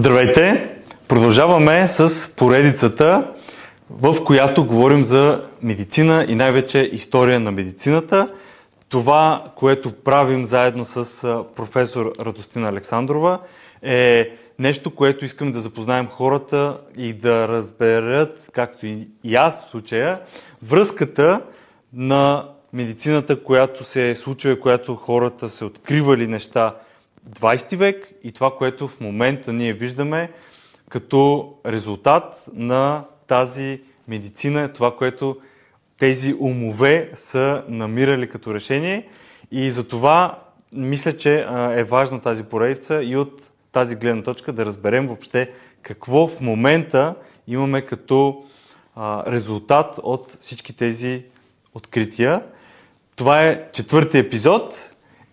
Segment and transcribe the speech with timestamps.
[0.00, 0.70] Здравейте!
[1.08, 3.30] Продължаваме с поредицата,
[3.90, 8.28] в която говорим за медицина и най-вече история на медицината.
[8.88, 11.04] Това, което правим заедно с
[11.56, 13.38] професор Радостина Александрова
[13.82, 20.20] е нещо, което искаме да запознаем хората и да разберат, както и аз в случая,
[20.62, 21.40] връзката
[21.92, 26.74] на медицината, която се е случила, която хората се откривали неща
[27.30, 30.30] 20 век и това, което в момента ние виждаме
[30.88, 35.36] като резултат на тази медицина, това, което
[35.98, 39.08] тези умове са намирали като решение.
[39.50, 40.38] И за това
[40.72, 45.50] мисля, че е важна тази поредица и от тази гледна точка да разберем въобще
[45.82, 47.14] какво в момента
[47.46, 48.44] имаме като
[49.26, 51.22] резултат от всички тези
[51.74, 52.42] открития.
[53.16, 54.89] Това е четвърти епизод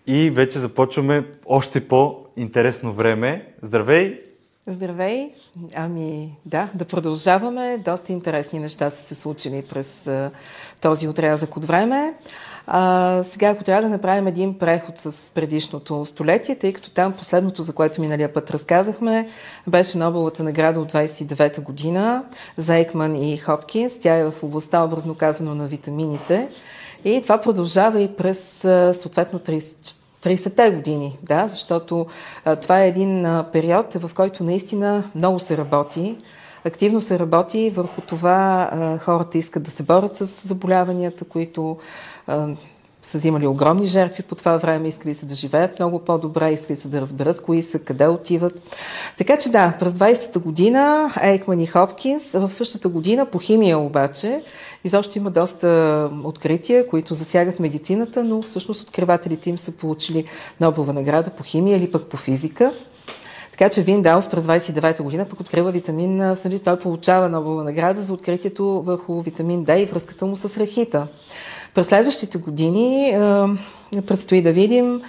[0.08, 3.54] и вече започваме още по-интересно време.
[3.62, 4.22] Здравей!
[4.68, 5.32] Здравей!
[5.76, 7.78] Ами да, да продължаваме.
[7.86, 10.32] Доста интересни неща са се случили през а,
[10.82, 12.14] този отрязък от време.
[12.68, 17.62] А, сега, ако трябва да направим един преход с предишното столетие, тъй като там последното,
[17.62, 19.30] за което миналия път разказахме,
[19.68, 22.24] беше Нобеловата награда от 29-та година
[22.58, 24.00] за Ейкман и Хопкинс.
[24.00, 26.48] Тя е в областта, образно казано, на витамините.
[27.08, 28.60] И това продължава и през
[28.92, 32.06] съответно 30-те години, да, защото
[32.62, 36.16] това е един период, в който наистина много се работи.
[36.66, 41.78] Активно се работи върху това хората искат да се борят с заболяванията, които
[43.02, 46.88] са взимали огромни жертви по това време, искали са да живеят много по-добре, искали са
[46.88, 48.62] да разберат кои са, къде отиват.
[49.18, 54.42] Така че да, през 20-та година Ейкман и Хопкинс, в същата година по химия обаче,
[54.88, 60.26] изобщо има доста открития, които засягат медицината, но всъщност откривателите им са получили
[60.60, 62.72] Нобелова награда по химия или пък по физика.
[63.52, 68.04] Така че Вин Даус през 29-та година пък открива витамин, всъщност той получава Нобелова награда
[68.04, 71.08] за откритието върху витамин D и връзката му с рехита.
[71.78, 73.18] През следващите години
[74.08, 75.02] предстои да видим,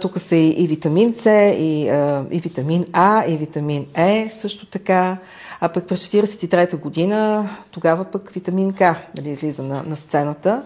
[0.00, 1.82] тук са и, витамин С, и,
[2.30, 5.16] и витамин А, и витамин Е също така.
[5.60, 8.80] А пък през 1943 година, тогава пък витамин К
[9.18, 10.62] нали, излиза на, на сцената.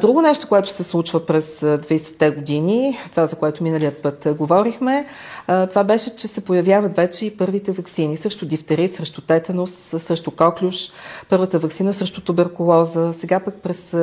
[0.00, 5.06] Друго нещо, което се случва през 20-те години, това за което миналият път говорихме,
[5.46, 10.90] това беше, че се появяват вече и първите вакцини срещу дифтерит, срещу тетанус, срещу коклюш,
[11.28, 13.12] първата вакцина срещу туберкулоза.
[13.12, 13.96] Сега пък през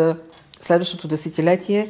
[0.62, 1.90] следващото десетилетие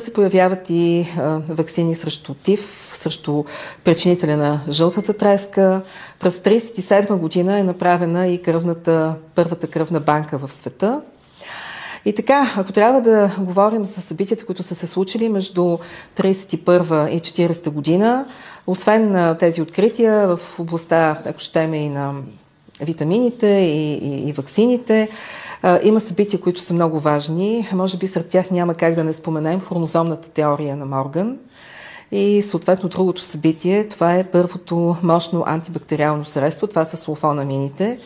[0.00, 1.06] се появяват и
[1.48, 3.44] вакцини срещу ТИФ, срещу
[3.84, 5.80] причинителя на жълтата треска.
[6.20, 11.00] През 1937 година е направена и кръвната, първата кръвна банка в света.
[12.04, 15.78] И така, ако трябва да говорим за събитията, които са се случили между
[16.16, 18.24] 1931 и 1940 година,
[18.66, 22.14] освен на тези открития в областта, ако щеме и на
[22.80, 24.32] витамините и, и, и
[25.82, 27.68] има събития, които са много важни.
[27.72, 31.38] Може би сред тях няма как да не споменем хронозомната теория на Морган.
[32.12, 37.98] И съответно другото събитие, това е първото мощно антибактериално средство, това са сулфонамините.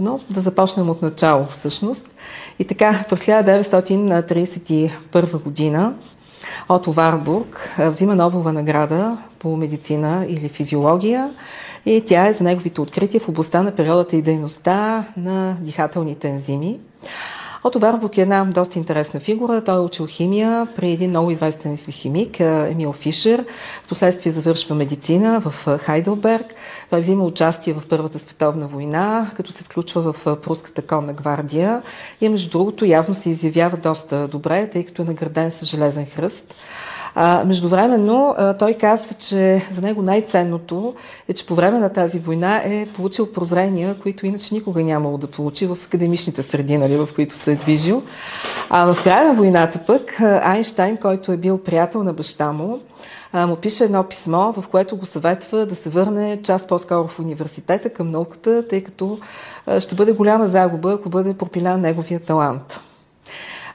[0.00, 2.14] Но да започнем от начало всъщност.
[2.58, 5.94] И така, през 1931 година
[6.68, 11.30] Ото Варбург взима Нобелова награда по медицина или физиология
[11.86, 16.78] и тя е за неговите открития в областта на периодата и дейността на дихателните ензими.
[17.64, 19.64] Ото Варбук е една доста интересна фигура.
[19.64, 23.44] Той е учил химия при един много известен химик, Емил Фишер.
[23.84, 26.46] Впоследствие завършва медицина в Хайделберг.
[26.90, 31.82] Той взима участие в Първата световна война, като се включва в пруската конна гвардия
[32.20, 36.54] и между другото явно се изявява доста добре, тъй като е награден с железен хръст.
[37.14, 40.94] А, междувременно а, той казва, че за него най-ценното
[41.28, 45.26] е, че по време на тази война е получил прозрения, които иначе никога нямало да
[45.26, 48.02] получи в академичните среди, нали, в които се е движил.
[48.70, 52.80] А в края на войната пък Айнштайн, който е бил приятел на баща му,
[53.34, 57.90] му пише едно писмо, в което го съветва да се върне час по-скоро в университета
[57.90, 59.18] към науката, тъй като
[59.78, 62.80] ще бъде голяма загуба, ако бъде пропилян неговия талант.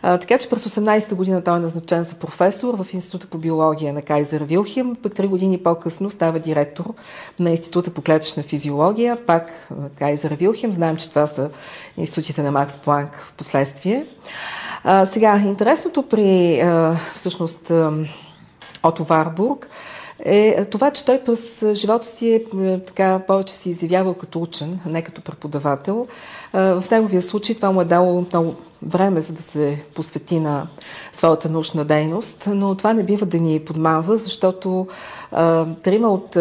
[0.06, 4.02] Така че през 18-та година той е назначен за професор в Института по биология на
[4.02, 6.94] Кайзер Вилхем, пък три години по-късно става директор
[7.40, 9.70] на Института по клетъчна физиология, пак
[10.00, 10.72] Кайзер Вилхем.
[10.72, 11.50] Знаем, че това са
[11.98, 14.06] институтите на Макс Планк в последствие.
[14.84, 17.72] А, сега, интересното при а, всъщност
[18.84, 19.70] Ото Варбург
[20.20, 24.80] е това, че той през живота си е, е така повече се изявявал като учен,
[24.86, 26.08] не като преподавател.
[26.54, 28.56] В неговия случай това му е дало много
[28.86, 30.68] време, за да се посвети на
[31.14, 34.88] своята научна дейност, но това не бива да ни подмава, защото
[35.84, 36.38] трима от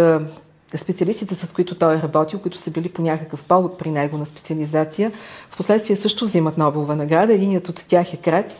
[0.76, 4.26] специалистите, с които той е работил, които са били по някакъв повод при него на
[4.26, 5.12] специализация,
[5.50, 7.32] в последствие също взимат Нобелова награда.
[7.32, 8.56] Единият от тях е Крепс.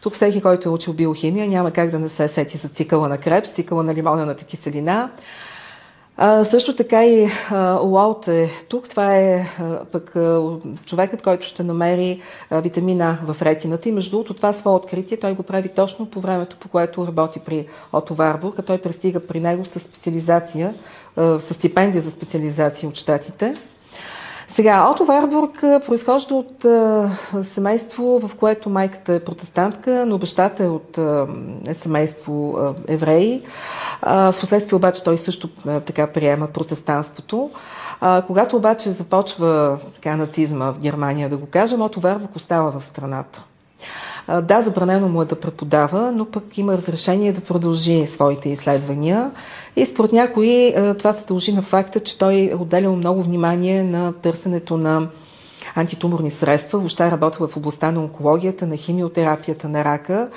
[0.00, 3.18] Тук всеки, който е учил биохимия, няма как да не се сети за цикъла на
[3.18, 5.10] Крепс, цикъла на лимонената киселина.
[6.18, 7.30] А, също така и
[7.82, 8.88] Уолт е тук.
[8.88, 10.42] Това е а, пък а,
[10.86, 12.20] човекът, който ще намери
[12.50, 13.88] а, витамина в ретината.
[13.88, 17.40] И между другото, това свое откритие той го прави точно по времето, по което работи
[17.40, 20.74] при Ото Варбург, а той пристига при него с специализация,
[21.16, 23.54] а, с стипендия за специализация от щатите.
[24.48, 27.10] Сега, Ото Варбург произхожда от а,
[27.42, 31.26] семейство, в което майката е протестантка, но бащата е от а,
[31.72, 33.42] семейство а, евреи.
[34.02, 37.50] А, впоследствие обаче той също а, така приема протестанството.
[38.00, 42.84] А, когато обаче започва така нацизма в Германия, да го кажем, Ото Варбург остава в
[42.84, 43.44] страната.
[44.42, 49.30] Да, забранено му е да преподава, но пък има разрешение да продължи своите изследвания.
[49.76, 54.12] И според някои това се дължи на факта, че той е отделял много внимание на
[54.12, 55.08] търсенето на
[55.74, 56.78] антитуморни средства.
[56.78, 60.30] Въобще е в областта на онкологията, на химиотерапията на рака.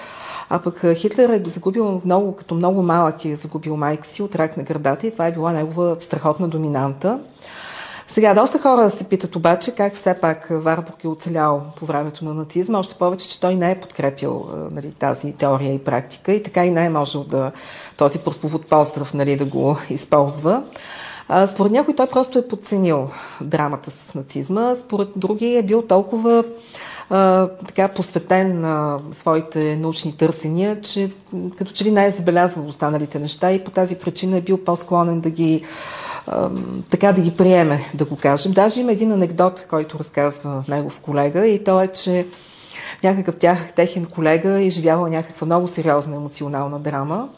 [0.50, 4.58] А пък Хитлер е загубил много, като много малък е загубил майка си от рак
[4.58, 7.20] на гърдата и това е била негова страхотна доминанта.
[8.12, 12.34] Сега, доста хора се питат обаче как все пак Варбург е оцелял по времето на
[12.34, 16.66] нацизма, още повече, че той не е подкрепил нали, тази теория и практика и така
[16.66, 17.52] и не е можел да
[17.98, 20.64] този прословут поздрав нали, да го използва.
[21.48, 23.10] Според някой той просто е подценил
[23.42, 26.44] драмата с нацизма, според други е бил толкова
[27.10, 31.10] а, така посветен на своите научни търсения, че
[31.58, 35.20] като че ли не е забелязвал останалите неща и по тази причина е бил по-склонен
[35.20, 35.64] да ги
[36.90, 38.52] така да ги приеме, да го кажем.
[38.52, 42.28] Даже има един анекдот, който разказва негов колега и то е, че
[43.04, 47.30] някакъв тях, техен колега е изживявал някаква много сериозна емоционална драма,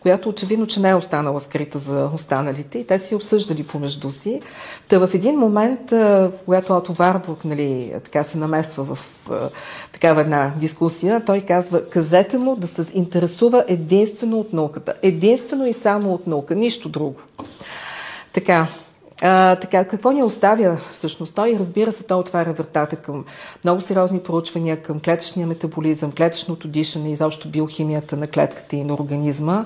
[0.00, 4.40] която очевидно, че не е останала скрита за останалите и те си обсъждали помежду си.
[4.88, 5.80] Та в един момент,
[6.44, 8.98] когато Ото Варбург нали, така се намества в
[9.92, 14.94] такава една дискусия, той казва, кажете му да се интересува единствено от науката.
[15.02, 17.20] Единствено и само от наука, нищо друго.
[18.32, 18.66] Така,
[19.22, 21.56] а, така, какво ни оставя всъщност той?
[21.58, 23.24] Разбира се, той отваря вратата към
[23.64, 29.64] много сериозни проучвания, към клетъчния метаболизъм, клетъчното дишане, изобщо биохимията на клетката и на организма.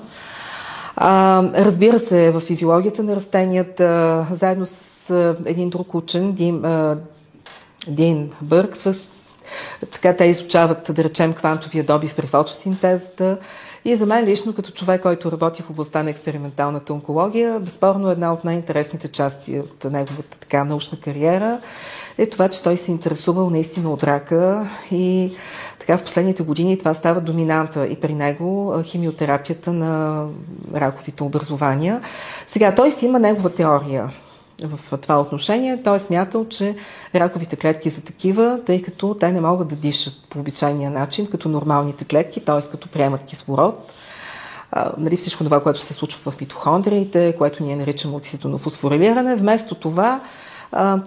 [0.95, 6.97] А, разбира се, в физиологията на растенията, заедно с един друг учен, Дин, а,
[7.87, 8.77] Дин Бърк,
[9.91, 13.37] така те изучават, да речем, квантовия добив при фотосинтезата,
[13.85, 18.33] и за мен лично, като човек, който работи в областта на експерименталната онкология, безспорно една
[18.33, 21.59] от най-интересните части от неговата така научна кариера
[22.17, 25.31] е това, че той се интересувал наистина от рака и
[25.79, 30.25] така в последните години това става доминанта и при него химиотерапията на
[30.75, 32.01] раковите образования.
[32.47, 34.09] Сега той си има негова теория
[34.63, 35.83] в това отношение.
[35.83, 36.75] Той е смятал, че
[37.15, 41.49] раковите клетки са такива, тъй като те не могат да дишат по обичайния начин, като
[41.49, 42.69] нормалните клетки, т.е.
[42.69, 43.93] като приемат кислород.
[44.97, 49.35] Нали, всичко това, което се случва в митохондриите, което ние наричаме окситоно фосфорилиране.
[49.35, 50.21] Вместо това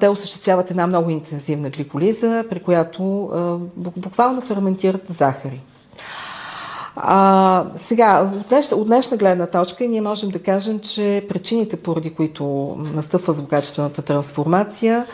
[0.01, 3.31] те осъществяват една много интензивна гликолиза, при която
[3.77, 5.61] буквално ферментират захари.
[7.03, 12.11] А, сега, от днешна, от днешна гледна точка ние можем да кажем, че причините, поради
[12.11, 15.07] които настъпва злокачествената трансформация,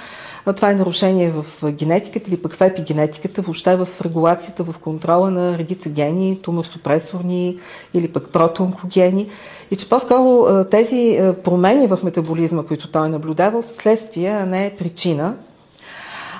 [0.57, 5.59] това е нарушение в генетиката или пък в епигенетиката, въобще в регулацията, в контрола на
[5.59, 7.59] редица гени, туморсупресорни
[7.95, 9.29] или пък протоонкогени.
[9.71, 14.75] И че по-скоро тези промени в метаболизма, които той е наблюдавал, са следствие, а не
[14.79, 15.37] причина.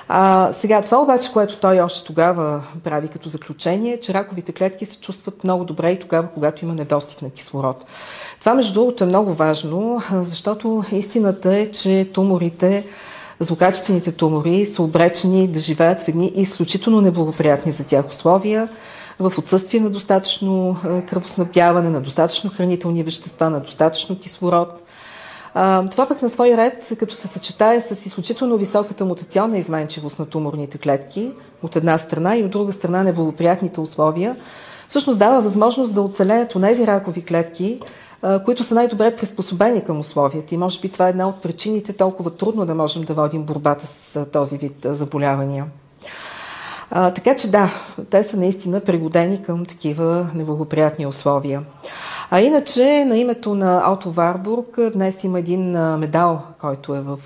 [0.07, 4.85] А, сега, това обаче, което той още тогава прави като заключение, е, че раковите клетки
[4.85, 7.85] се чувстват много добре и тогава, когато има недостиг на кислород.
[8.39, 12.85] Това, между другото, е много важно, защото истината е, че туморите,
[13.39, 18.69] злокачествените тумори са обречени да живеят в едни изключително неблагоприятни за тях условия,
[19.19, 20.77] в отсъствие на достатъчно
[21.09, 24.84] кръвоснабдяване, на достатъчно хранителни вещества, на достатъчно кислород.
[25.91, 30.77] Това пък на свой ред, като се съчетае с изключително високата мутационна изменчивост на туморните
[30.77, 31.31] клетки,
[31.63, 34.35] от една страна и от друга страна неблагоприятните условия,
[34.89, 37.79] всъщност дава възможност да оцелеят тези ракови клетки,
[38.45, 40.55] които са най-добре приспособени към условията.
[40.55, 43.87] И може би това е една от причините толкова трудно да можем да водим борбата
[43.87, 45.65] с този вид заболявания.
[46.97, 47.71] А, така че да,
[48.09, 51.63] те са наистина пригодени към такива неблагоприятни условия.
[52.31, 57.19] А иначе на името на Ауто Варбург днес има един медал, който е в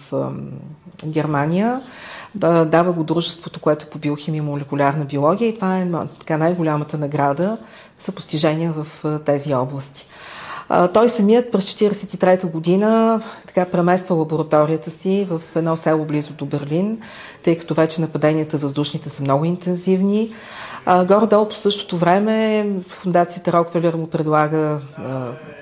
[1.05, 1.81] Германия.
[2.35, 5.87] Дава го дружеството, което е по биохимия и молекулярна биология и това е
[6.19, 7.57] така най-голямата награда
[7.99, 10.05] за постижения в тези области.
[10.93, 16.99] Той самият през 1943 година така премества лабораторията си в едно село близо до Берлин,
[17.43, 20.33] тъй като вече нападенията въздушните са много интензивни.
[20.87, 24.79] горе-долу по същото време фундацията Роквелер му предлага,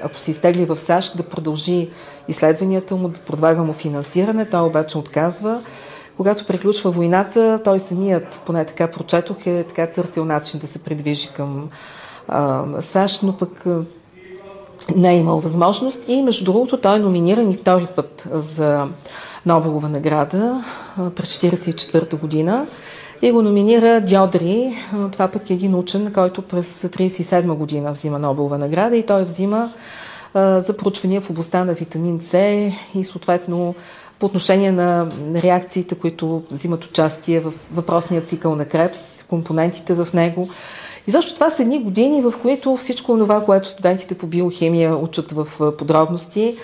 [0.03, 1.89] ако се изтегли в САЩ, да продължи
[2.27, 4.49] изследванията му, да предлага му финансиране.
[4.49, 5.61] Той обаче отказва.
[6.17, 11.29] Когато приключва войната, той самият, поне така прочетох, е така търсил начин да се придвижи
[11.33, 11.69] към
[12.79, 13.65] САЩ, но пък
[14.96, 16.03] не е имал възможност.
[16.07, 18.88] И между другото, той е номиниран и втори път за
[19.46, 20.63] Нобелова награда
[21.15, 22.67] през 1944 година.
[23.22, 24.74] И го номинира Дьодри.
[25.12, 29.69] Това пък е един учен, който през 1937 година взима Нобелова награда и той взима
[30.36, 32.36] за проучвания в областта на витамин С
[32.96, 33.75] и съответно
[34.19, 40.50] по отношение на реакциите, които взимат участие в въпросния цикъл на Крепс, компонентите в него.
[41.07, 45.31] И защо това са едни години, в които всичко това, което студентите по биохимия учат
[45.31, 45.47] в
[45.77, 46.57] подробности,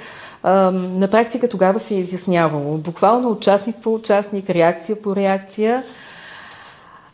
[0.43, 2.77] на практика тогава се е изяснявало.
[2.77, 5.83] Буквално участник по участник, реакция по реакция.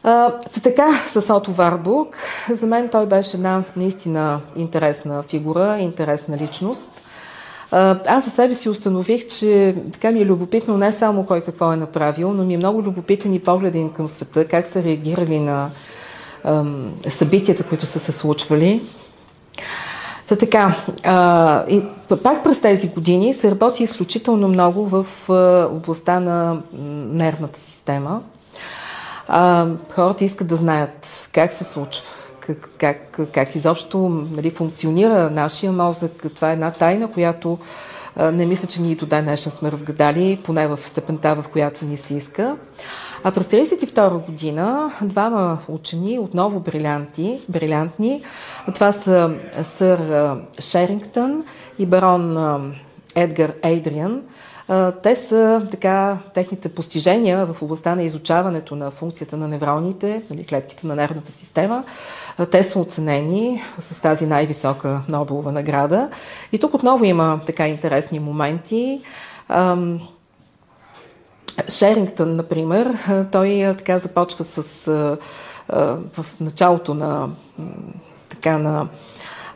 [0.03, 0.33] А,
[0.63, 2.17] така, с Ото Варбург,
[2.51, 6.91] за мен той беше една наистина интересна фигура, интересна личност–
[7.71, 11.75] аз за себе си установих, че така ми е любопитно не само кой какво е
[11.75, 15.69] направил, но ми е много любопитен и погледа към света, как са реагирали на
[17.07, 18.81] събитията, които са се случвали.
[20.29, 21.83] Та така, а, и
[22.23, 26.61] пак през тези години се работи изключително много в а, областта на
[27.11, 28.21] нервната система.
[29.27, 32.07] А, хората искат да знаят как се случва,
[32.39, 36.25] как, как, как изобщо нали, функционира нашия мозък.
[36.35, 37.57] Това е една тайна, която
[38.15, 41.85] а, не мисля, че ние до ден днешен сме разгадали, поне в степента, в която
[41.85, 42.57] ни се иска.
[43.23, 48.21] А през 1932 година двама учени, отново брилянти, брилянтни,
[48.75, 49.99] това са сър
[50.59, 51.43] Шерингтън
[51.79, 52.37] и барон
[53.15, 54.21] Едгар Ейдриан,
[55.03, 60.87] те са така, техните постижения в областта на изучаването на функцията на невроните, нали, клетките
[60.87, 61.83] на нервната система,
[62.51, 66.09] те са оценени с тази най-висока Нобелова награда.
[66.51, 69.01] И тук отново има така интересни моменти.
[71.67, 72.97] Шерингтън, например,
[73.31, 74.87] той така започва с
[76.13, 77.29] в началото на
[78.29, 78.87] така на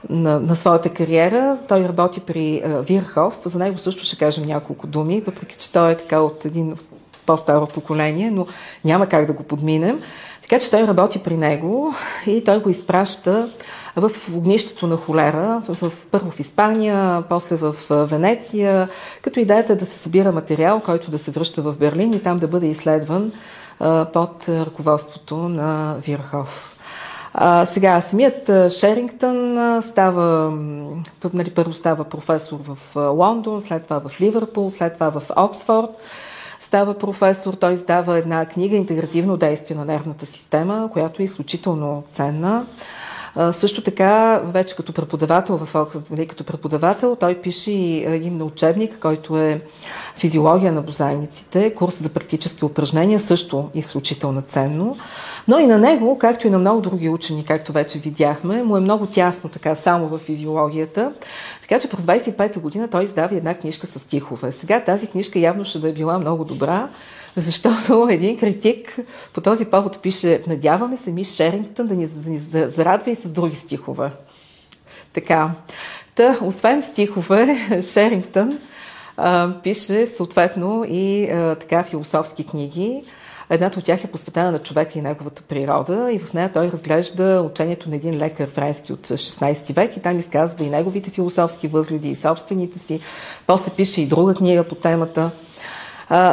[0.10, 1.58] на, на своята кариера.
[1.68, 3.40] Той работи при Вирхов.
[3.46, 6.78] За него също ще кажем няколко думи, въпреки че той е така от един
[7.26, 8.48] по-старо поколение, но
[8.86, 10.02] няма как да го подминем.
[10.54, 11.94] Така че той работи при него
[12.28, 13.50] и той го изпраща
[13.96, 18.90] в огнището на холера, в, първо в Испания, после в Венеция,
[19.22, 22.38] като идеята е да се събира материал, който да се връща в Берлин и там
[22.38, 23.32] да бъде изследван
[23.80, 26.76] а, под ръководството на Вирхов.
[27.34, 30.52] А, сега, самият Шерингтън става,
[31.34, 35.90] нали, първо става професор в Лондон, след това в Ливърпул, след това в Оксфорд.
[36.74, 42.66] Става професор, той издава една книга Интегративно действие на нервната система, която е изключително ценна.
[43.52, 49.38] Също така, вече като преподавател, в, нали, като преподавател, той пише и един учебник, който
[49.38, 49.62] е
[50.16, 54.98] физиология на бозайниците, курс за практически упражнения, също изключително ценно.
[55.48, 58.80] Но и на него, както и на много други учени, както вече видяхме, му е
[58.80, 61.14] много тясно така само в физиологията.
[61.62, 64.52] Така че през 25-та година той издава една книжка с стихове.
[64.52, 66.90] Сега тази книжка явно ще да е била много добра,
[67.36, 69.00] защото един критик
[69.34, 72.38] по този повод пише Надяваме се Миш Шерингтън да ни, да ни
[72.70, 74.12] зарадва и с други стихове.
[75.14, 75.52] Така.
[76.16, 78.60] Та, освен стихове, Шерингтън
[79.18, 83.04] а, пише съответно и а, така философски книги.
[83.50, 87.42] Едната от тях е посветена на човека и неговата природа и в нея той разглежда
[87.52, 92.10] учението на един лекар френски от 16 век и там изказва и неговите философски възгледи
[92.10, 93.00] и собствените си.
[93.48, 95.32] После пише и друга книга по темата.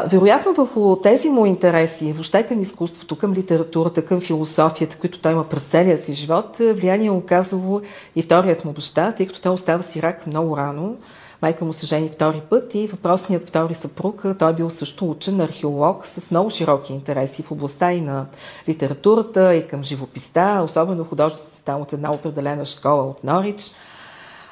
[0.06, 5.44] Вероятно върху тези му интереси, въобще към изкуството, към литературата, към философията, които той има
[5.44, 7.80] през целия си живот, влияние е оказало
[8.16, 10.96] и вторият му баща, тъй като той остава сирак много рано.
[11.42, 15.40] Майка му се жени втори път и въпросният втори съпруг, той е бил също учен
[15.40, 18.26] археолог с много широки интереси в областта и на
[18.68, 23.72] литературата, и към живописта, особено художниците там от една определена школа от Норич.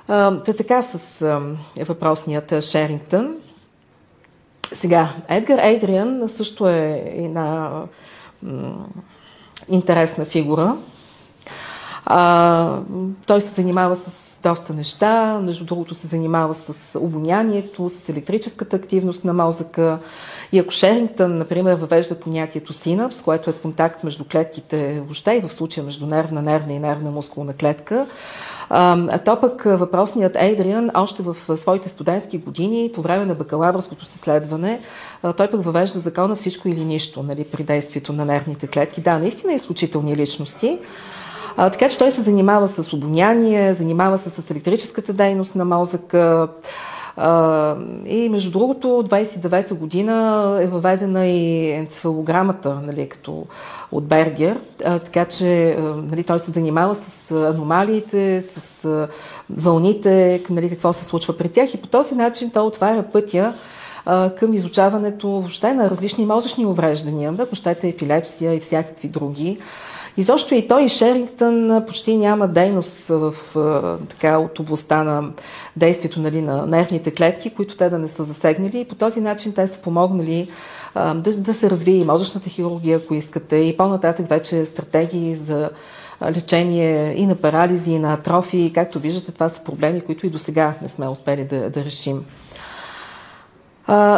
[0.06, 1.40] Та така с
[1.86, 3.34] въпросният Шерингтън.
[4.72, 7.70] Сега, Едгар Ейдриан също е една
[8.42, 8.86] м-
[9.68, 10.76] интересна фигура.
[12.06, 12.78] А,
[13.26, 15.40] той се занимава с доста неща.
[15.42, 19.98] Между другото се занимава с обонянието, с електрическата активност на мозъка.
[20.52, 25.52] И ако Шерингтън, например, въвежда понятието синапс, което е контакт между клетките въобще и в
[25.52, 28.06] случая между нервна, нервна и нервна мускулна клетка,
[29.24, 34.80] то пък въпросният Ейдриан още в своите студентски години, по време на бакалавърското си следване,
[35.36, 39.00] той пък въвежда закона всичко или нищо нали, при действието на нервните клетки.
[39.00, 40.78] Да, наистина изключителни личности.
[41.56, 46.48] А, така че той се занимава с обоняние, занимава се с електрическата дейност на мозъка.
[48.06, 53.46] И между другото, 29-та година е въведена и енцефалограмата, нали, като
[53.92, 55.76] от Бергер, така че
[56.10, 59.08] нали, той се занимава с аномалиите, с
[59.50, 63.54] вълните, нали, какво се случва при тях и по този начин той отваря пътя
[64.38, 69.58] към изучаването въобще на различни мозъчни увреждания, да, щете епилепсия и всякакви други.
[70.18, 73.34] И защо и той и Шерингтън почти няма дейност в,
[74.08, 75.30] така, от областта на
[75.76, 78.80] действието нали, на нервните клетки, които те да не са засегнали.
[78.80, 80.50] И по този начин те са помогнали
[80.94, 85.70] да, да се развие и мозъчната хирургия, ако искате, и по-нататък вече стратегии за
[86.22, 88.72] лечение и на парализи, и на атрофии.
[88.72, 92.24] Както виждате, това са проблеми, които и до сега не сме успели да, да решим.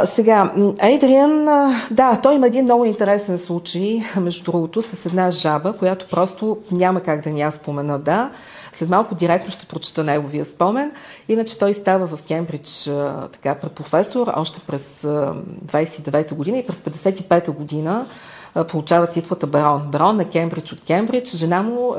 [0.04, 1.44] Сега, Ейдриан,
[1.90, 7.00] да, той има един много интересен случай, между другото, с една жаба, която просто няма
[7.00, 8.30] как да ни я спомена, да.
[8.72, 10.92] След малко директно ще прочета неговия спомен.
[11.28, 12.90] Иначе той става в Кембридж
[13.32, 15.02] така, професор още през
[15.66, 18.06] 29-та година и през 55-та година
[18.68, 19.82] получава титлата барон.
[19.82, 21.36] Барон на Кембридж от Кембридж.
[21.36, 21.94] Жена му,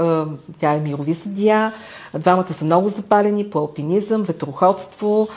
[0.60, 1.74] тя е мирови съдия.
[2.20, 5.28] Двамата са много запалени по алпинизъм, ветроходство,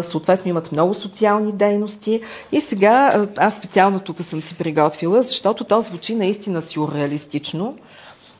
[0.00, 2.20] съответно имат много социални дейности.
[2.52, 7.74] И сега аз специално тук съм си приготвила, защото то звучи наистина сюрреалистично.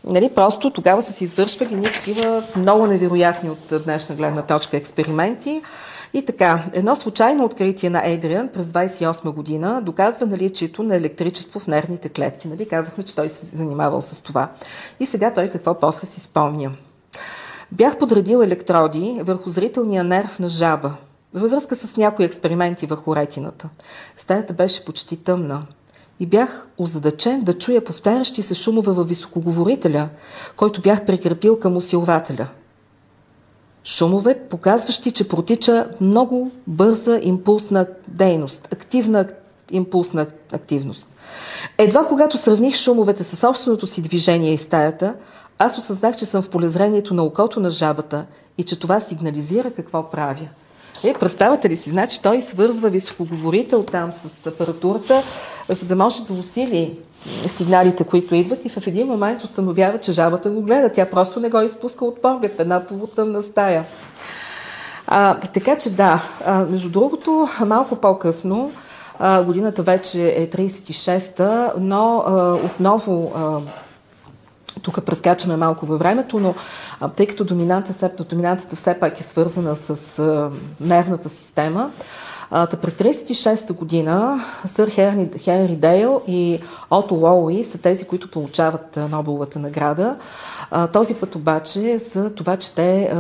[0.05, 5.63] Нали, просто тогава са се извършвали ни такива много невероятни от днешна гледна точка експерименти.
[6.17, 11.67] И така, едно случайно откритие на Ейдриан през 28 година доказва наличието на електричество в
[11.67, 12.49] нервните клетки.
[12.49, 12.69] Нали?
[12.69, 14.51] Казахме, че той се занимавал с това.
[15.01, 16.73] И сега той какво после си спомня.
[17.73, 20.95] Бях подредил електроди върху зрителния нерв на жаба,
[21.35, 23.69] във връзка с някои експерименти върху ретината.
[24.17, 25.63] Стаята беше почти тъмна
[26.21, 30.09] и бях озадачен да чуя повтарящи се шумове във високоговорителя,
[30.57, 32.49] който бях прикрепил към усилвателя–
[33.87, 39.29] шумове, показващи, че протича много бърза импулсна дейност, активна
[39.71, 41.13] импулсна активност.
[41.79, 45.15] Едва когато сравних шумовете със собственото си движение и стаята,
[45.59, 48.25] аз осъзнах, че съм в полезрението на окото на жабата
[48.59, 50.49] и че това сигнализира какво правя.
[51.05, 55.23] Е, представате ли си, значи той свързва високоговорител там с апаратурата,
[55.69, 56.99] за да може да усили
[57.49, 60.93] сигналите, които идват и в един момент установява, че жабата го гледа.
[60.93, 63.84] Тя просто не го изпуска от поглед, една полутъмна стая.
[65.06, 68.73] А, така че да, а, между другото, малко по-късно,
[69.19, 73.60] а, годината вече е 36-та, но а, отново а,
[74.82, 76.54] тук прескачаме малко във времето, но
[77.00, 81.91] а, тъй като доминантата, доминантата все пак е свързана с а, нервната система,
[82.50, 88.99] а, през 1936 година сър Хенри, Хенри Дейл и Ото Лоуи са тези, които получават
[89.11, 90.17] Нобеловата награда.
[90.93, 93.15] Този път обаче за това, че те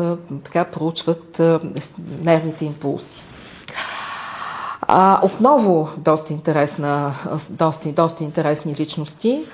[0.44, 1.42] така проучват
[2.22, 3.22] нервните импулси.
[4.88, 7.14] А, отново доста, интересна,
[7.50, 9.44] доста, доста интересни личности.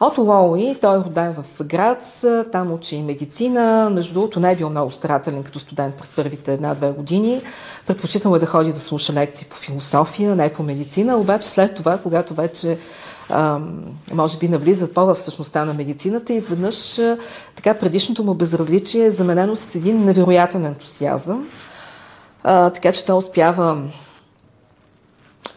[0.00, 3.90] Ото Лоуи, той е роден в Грац, там учи медицина.
[3.92, 7.42] Между другото, не е бил много старателен като студент през първите една-две години.
[7.86, 11.98] Предпочитал е да ходи да слуша лекции по философия, не по медицина, обаче след това,
[11.98, 12.78] когато вече
[14.12, 17.00] може би навлиза по в същността на медицината, изведнъж
[17.56, 21.48] така предишното му безразличие е заменено с един невероятен ентусиазъм.
[22.42, 23.82] Така че той успява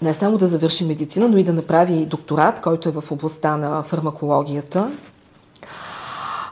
[0.02, 3.84] не само да завърши медицина, но и да направи докторат, който е в областта на
[3.84, 4.92] фармакологията.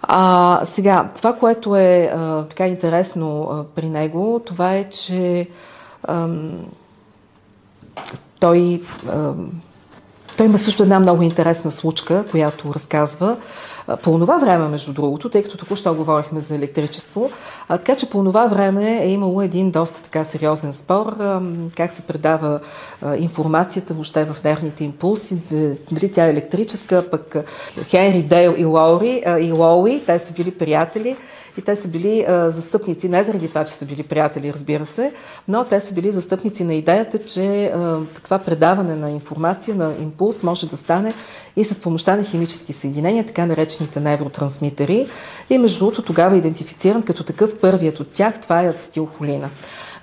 [0.01, 5.47] А, сега, това, което е а, така интересно а, при него, това е, че
[6.03, 6.27] а,
[8.39, 9.33] той, а,
[10.37, 13.37] той има също една много интересна случка, която разказва.
[13.97, 17.29] По това време, между другото, тъй като току-що говорихме за електричество,
[17.67, 21.41] а, така че по това време е имало един доста така сериозен спор а,
[21.77, 22.59] как се предава
[23.01, 25.37] а, информацията въобще в нервните импулси,
[25.91, 27.35] дали тя е електрическа, пък
[27.83, 31.17] Хенри Дейл и Лоури, а, и Лоуи, те са били приятели
[31.57, 35.13] и те са били а, застъпници, не заради това, че са били приятели, разбира се,
[35.47, 40.43] но те са били застъпници на идеята, че а, такова предаване на информация, на импулс
[40.43, 41.13] може да стане
[41.55, 45.07] и с помощта на химически съединения, така наречени различните невротрансмитери
[45.49, 49.49] и между другото тогава идентифициран като такъв първият от тях, това е ацетилхолина.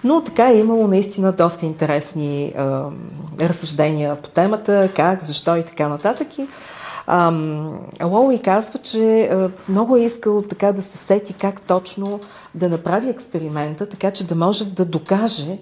[0.05, 2.55] Но така е имало наистина доста интересни е,
[3.41, 6.39] разсъждения по темата, как, защо и така нататък.
[6.39, 6.47] И,
[8.05, 9.31] Лоуи казва, че
[9.69, 12.21] много е искал така да се сети как точно
[12.55, 15.59] да направи експеримента, така че да може да докаже,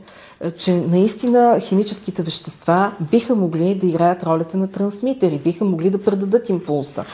[0.58, 6.48] че наистина химическите вещества биха могли да играят ролята на трансмитери, биха могли да предадат
[6.48, 7.04] импулса.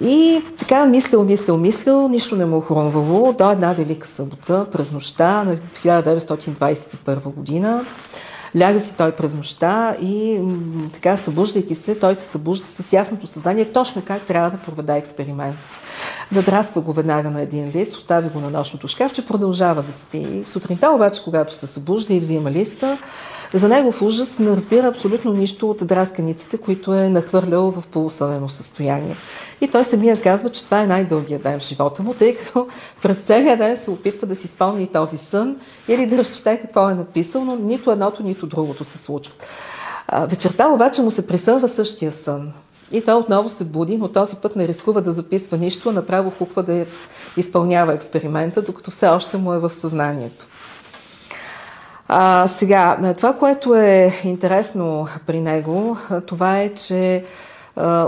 [0.00, 4.92] И така мислил, мислил, мислил, нищо не му е хрумвало до една велика събота през
[4.92, 7.84] нощта на 1921 година.
[8.56, 10.40] Ляга си той през нощта и
[10.92, 15.56] така, събуждайки се, той се събужда с ясното съзнание точно как трябва да проведе експеримент.
[16.32, 20.44] Надраства го веднага на един лист, остави го на нощното шкафче, продължава да спи.
[20.46, 22.98] Сутринта обаче, когато се събужда и взима листа,
[23.54, 28.48] за него в ужас не разбира абсолютно нищо от драсканиците, които е нахвърлял в полусънено
[28.48, 29.16] състояние.
[29.60, 32.68] И той самия казва, че това е най-дългият ден в живота му, тъй като
[33.02, 35.56] през целия ден се опитва да си спомни този сън
[35.88, 39.34] или да разчете какво е написал, но нито едното, нито другото се случва.
[40.18, 42.52] Вечерта обаче му се присънва същия сън.
[42.92, 46.62] И той отново се буди, но този път не рискува да записва нищо, направо хуква
[46.62, 46.86] да
[47.36, 50.46] изпълнява експеримента, докато все още му е в съзнанието.
[52.12, 55.96] А, сега, това, което е интересно при него,
[56.26, 57.24] това е, че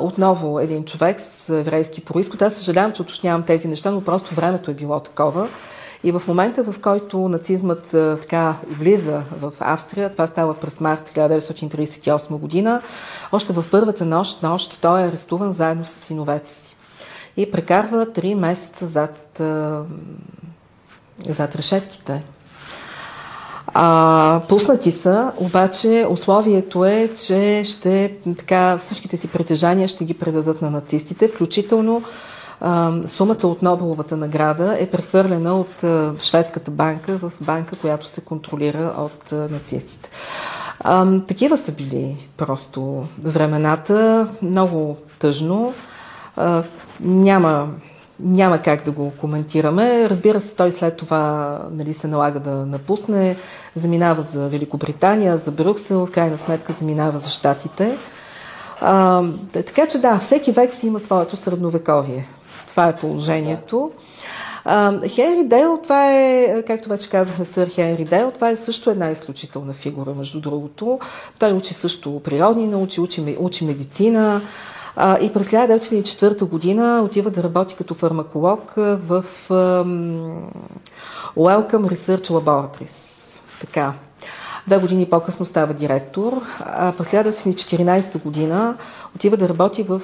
[0.00, 2.42] отново един човек с еврейски происход.
[2.42, 5.48] Аз съжалявам, че уточнявам тези неща, но просто времето е било такова.
[6.04, 7.86] И в момента, в който нацизмът
[8.20, 12.82] така влиза в Австрия, това става през март 1938 година,
[13.32, 16.76] още в първата нощ, нощ той е арестуван заедно с синовете си.
[17.36, 19.42] И прекарва три месеца зад,
[21.28, 22.22] зад решетките.
[23.74, 30.62] А, пуснати са, обаче условието е, че ще, така, всичките си притежания ще ги предадат
[30.62, 32.02] на нацистите, включително
[32.61, 38.20] а, сумата от Нобеловата награда е прехвърлена от а, шведската банка в банка, която се
[38.20, 40.11] контролира от а, нацистите.
[40.80, 45.74] А, такива са били просто времената, много тъжно.
[46.37, 46.62] А,
[47.00, 47.68] няма
[48.22, 50.11] няма как да го коментираме.
[50.11, 53.37] Разбира се, той след това нали, се налага да напусне,
[53.74, 57.98] заминава за Великобритания, за Брюксел, в крайна сметка заминава за Штатите.
[58.80, 62.28] А, така че да, всеки век си има своето средновековие.
[62.66, 63.90] Това е положението.
[65.08, 69.72] Хенри Дейл, това е, както вече казахме, сър Хенри Дейл, това е също една изключителна
[69.72, 70.98] фигура, между другото.
[71.38, 74.40] Той учи също природни науки, учи, учи медицина,
[74.96, 79.24] и през 1904 година отива да работи като фармаколог в
[81.37, 83.42] Welcome Research Laboratories.
[83.61, 83.92] Така.
[84.66, 88.76] Две години по-късно става директор, а през 1914 година
[89.16, 90.02] отива да работи в,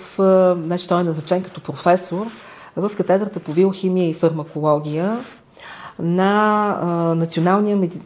[0.67, 2.27] значи той е назначен като професор
[2.77, 5.25] в катедрата по биохимия и фармакология
[5.99, 8.01] на а, Националния меди...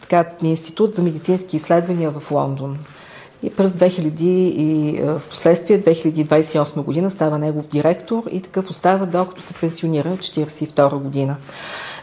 [0.00, 2.78] така, институт за медицински изследвания в Лондон.
[3.42, 9.42] И през 2000 и в последствие 2028 година става негов директор и такъв остава докато
[9.42, 11.36] се пенсионира 42 година.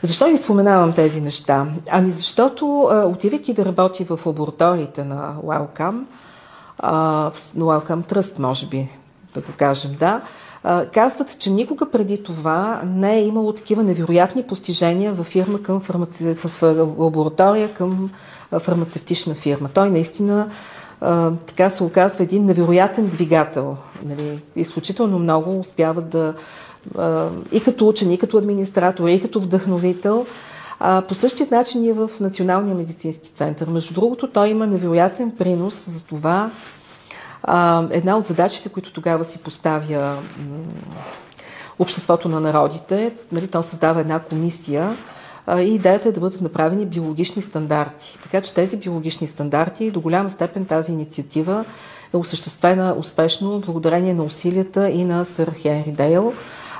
[0.02, 1.67] Защо ви споменавам тези неща?
[1.91, 6.04] Ами защото, отивайки да работи в лабораториите на Wellcome,
[6.84, 7.32] на
[7.65, 8.89] Wellcome Trust, може би,
[9.34, 10.21] да го кажем, да,
[10.93, 16.36] казват, че никога преди това не е имало такива невероятни постижения в фирма към фармаци...
[16.36, 16.63] в
[16.97, 18.10] лаборатория към
[18.60, 19.69] фармацевтична фирма.
[19.73, 20.50] Той наистина
[21.47, 23.77] така се оказва един невероятен двигател.
[24.05, 26.33] Нали, изключително много успява да
[27.51, 30.25] и като учен, и като администратор, и като вдъхновител.
[30.79, 33.67] А, по същия начин и в Националния медицински център.
[33.67, 36.51] Между другото, той има невероятен принос за това.
[37.43, 40.17] А, една от задачите, които тогава си поставя
[41.79, 44.97] Обществото на народите, нали, то създава една комисия,
[45.55, 48.19] и идеята е да бъдат направени биологични стандарти.
[48.23, 51.65] Така че тези биологични стандарти, до голяма степен тази инициатива
[52.13, 56.33] е осъществена успешно благодарение на усилията и на сър Хенри Дейл.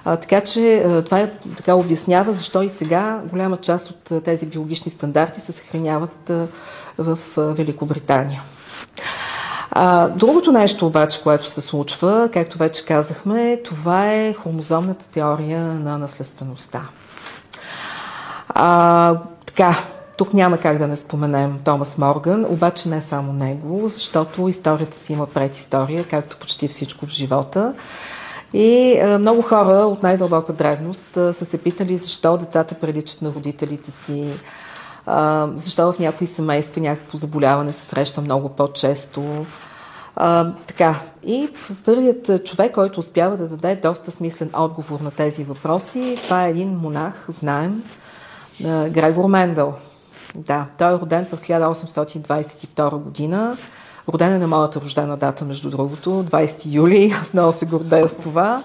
[0.04, 5.42] Така че това е, така обяснява защо и сега голяма част от тези биологични стандарти
[5.42, 6.32] се съхраняват
[6.98, 8.44] в Великобритания.
[10.16, 16.82] Другото нещо обаче, което се случва, както вече казахме, това е хромозомната теория на наследствеността.
[18.50, 19.78] А, така,
[20.18, 25.14] тук няма как да не споменем Томас Морган, обаче не само него, защото историята си
[25.14, 27.74] има предистория, както почти всичко в живота.
[28.54, 33.34] И а, много хора от най-дълбока древност а, са се питали защо децата приличат на
[33.34, 34.34] родителите си,
[35.06, 39.46] а, защо в някои семейства някакво заболяване се среща много по-често.
[40.16, 41.50] А, така, и
[41.86, 46.70] първият човек, който успява да даде доста смислен отговор на тези въпроси, това е един
[46.70, 47.84] монах, знаем,
[48.62, 49.74] Грегор Мендел.
[50.36, 53.58] Да, той е роден през 1822 година.
[54.14, 57.16] Роден е на моята рождена дата, между другото, 20 юли.
[57.22, 58.64] Аз много се гордея с това.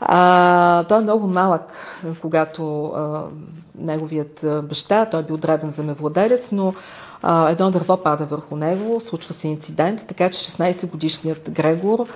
[0.00, 1.72] А, той е много малък,
[2.20, 3.22] когато а,
[3.78, 6.74] неговият баща, той е бил дребен земевладелец, но
[7.22, 12.06] а, едно дърво пада върху него, случва се инцидент, така че 16 годишният Грегор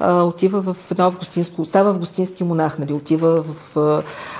[0.00, 3.76] отива в едно августинско, става августински монах, нали, отива в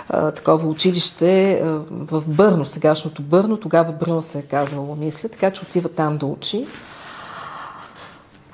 [0.08, 5.62] а, такова училище в Бърно, сегашното Бърно, тогава Брюн се е казвало, мисля, така че
[5.62, 6.66] отива там да учи.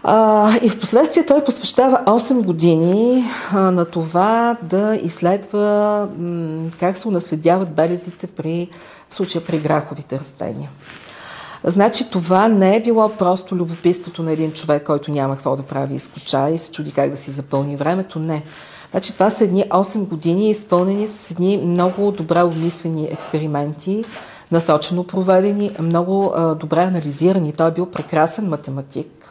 [0.05, 6.99] А, и в последствие той посвещава 8 години а, на това да изследва м, как
[6.99, 8.69] се унаследяват белезите при,
[9.11, 10.71] в случая при граховите растения.
[11.65, 15.95] Значи това не е било просто любопитството на един човек, който няма какво да прави,
[15.95, 18.19] изкоча и се чуди как да си запълни времето.
[18.19, 18.43] Не.
[18.91, 24.05] Значи това са едни 8 години, изпълнени с едни много добре обмислени експерименти,
[24.53, 27.53] насочено проведени, много а, добре анализирани.
[27.53, 29.23] Той е бил прекрасен математик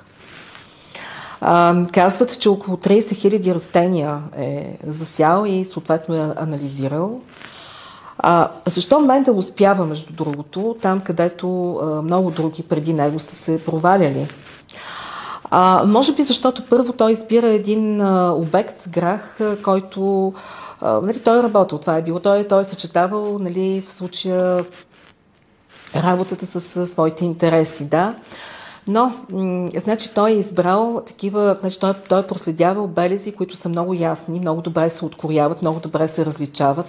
[1.41, 7.21] а, казват, че около 30 000 растения е засял и съответно е анализирал.
[8.23, 13.63] А, защо Мендел успява, между другото, там където а, много други преди него са се
[13.65, 14.27] проваляли?
[15.43, 20.33] А, може би защото първо той избира един а, обект, грах, а, който
[20.81, 22.19] а, нали, той е работил, това е било.
[22.19, 24.65] Той, той е съчетавал нали, в случая
[25.95, 28.15] работата с, с своите интереси, да.
[28.87, 33.69] Но, м- значи, той е избрал такива, значи, той, той е проследявал белези, които са
[33.69, 36.85] много ясни, много добре се откоряват, много добре се различават.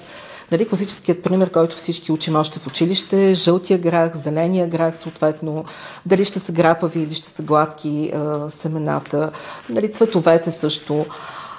[0.53, 5.65] Нали, класическият пример, който всички учим още в училище, жълтия грах, зеления грах, съответно,
[6.07, 9.31] дали ще са грапави или ще са гладки а, семената,
[9.69, 11.07] нали, цветовете също.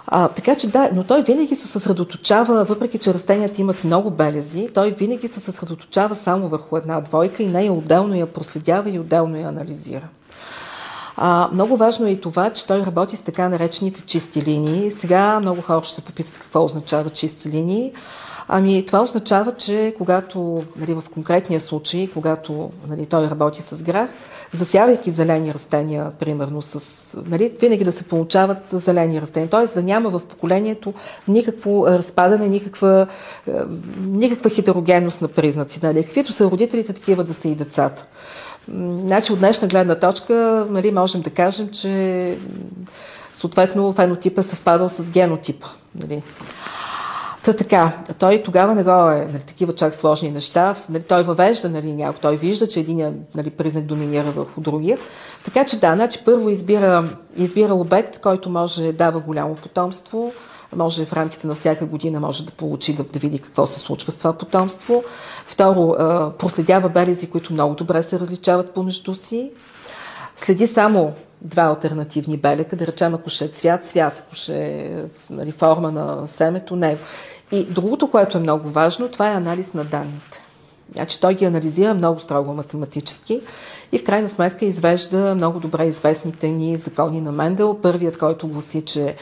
[0.07, 4.69] А, така че да, но той винаги се съсредоточава, въпреки че растенията имат много белези,
[4.73, 9.37] той винаги се съсредоточава само върху една двойка и нея отделно я проследява и отделно
[9.37, 10.07] я анализира.
[11.17, 14.91] А, много важно е и това, че той работи с така наречените чисти линии.
[14.91, 17.93] Сега много хора ще се попитат какво означава чисти линии.
[18.47, 24.09] Ами това означава, че когато нали, в конкретния случай, когато нали, той работи с грах,
[24.53, 29.49] засявайки зелени растения, примерно, с, нали, винаги да се получават зелени растения.
[29.49, 29.75] Т.е.
[29.75, 30.93] да няма в поколението
[31.27, 33.07] никакво разпадане, никаква,
[33.99, 35.79] никаква хетерогенност на признаци.
[35.83, 36.03] Нали.
[36.03, 38.05] Каквито са родителите, такива да са и децата.
[39.05, 42.37] Значи от днешна гледна точка нали, можем да кажем, че
[43.31, 45.67] съответно фенотипа е съвпадал с генотипа.
[45.95, 46.21] Нали.
[47.43, 50.75] Та така, той тогава не го е нали, такива чак сложни неща.
[50.89, 54.97] Нали, той въвежда нали, някой, той вижда, че един нали, признак доминира върху другия.
[55.43, 60.33] Така че да, значи първо избира, избира обект, който може да дава голямо потомство,
[60.75, 64.11] може в рамките на всяка година може да получи, да, да види какво се случва
[64.11, 65.03] с това потомство.
[65.45, 65.95] Второ,
[66.37, 69.51] проследява белези, които много добре се различават помежду си.
[70.35, 75.03] Следи само два альтернативни белека, да речем ако ще е цвят, цвят, ако ще е
[75.29, 76.99] нали, форма на семето, него.
[77.53, 80.41] И другото, което е много важно, това е анализ на данните.
[80.93, 83.41] Значи той ги анализира много строго математически
[83.91, 87.79] и в крайна сметка извежда много добре известните ни закони на Мендел.
[87.81, 89.15] Първият, който гласи, че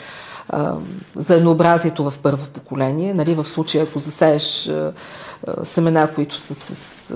[1.16, 3.14] за еднообразието в първо поколение.
[3.14, 4.72] Нали, в случая, ако засееш
[5.64, 7.16] семена, които са с,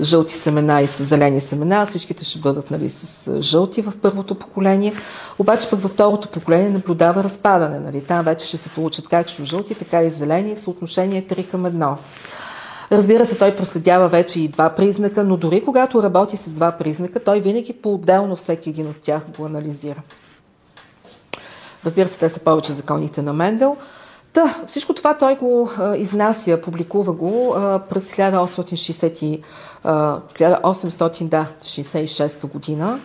[0.00, 4.94] жълти семена и с зелени семена, всичките ще бъдат нали, с жълти в първото поколение.
[5.38, 7.78] Обаче пък във второто поколение наблюдава разпадане.
[7.78, 8.00] Нали.
[8.00, 11.96] Там вече ще се получат както жълти, така и зелени в съотношение 3 към 1.
[12.92, 17.24] Разбира се, той проследява вече и два признака, но дори когато работи с два признака,
[17.24, 20.02] той винаги по-отделно всеки един от тях го анализира.
[21.84, 23.76] Разбира се, те са повече законите на Мендел.
[24.36, 29.42] Та, всичко това той го а, изнася, публикува го а, през 1860,
[29.84, 33.00] а, 1866 година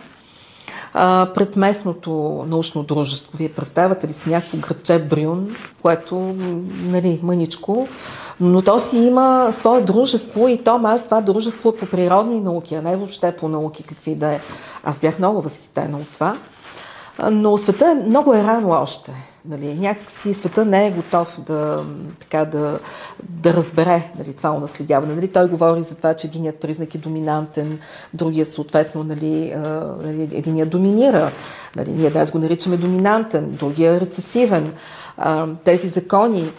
[0.94, 3.36] а, пред местното научно дружество.
[3.36, 6.34] Вие представяте ли си някакво градче Брюн, което,
[6.72, 7.88] нали, мъничко,
[8.40, 12.74] но то си има свое дружество и то май това дружество е по природни науки,
[12.74, 14.40] а не въобще по науки, какви да е.
[14.84, 16.36] Аз бях много възхитена от това.
[17.30, 19.31] Но света е, много е рано още.
[19.44, 21.84] Нали, някакси света не е готов да,
[22.20, 22.78] така, да,
[23.22, 25.14] да разбере нали, това унаследяване.
[25.14, 27.78] Нали, той говори за това, че единият признак е доминантен,
[28.14, 29.54] другият съответно, нали,
[30.02, 31.32] нали, единият доминира.
[31.76, 34.74] Нали, ние днес го наричаме доминантен, другия е рецесивен.
[35.16, 36.52] А, тези закони.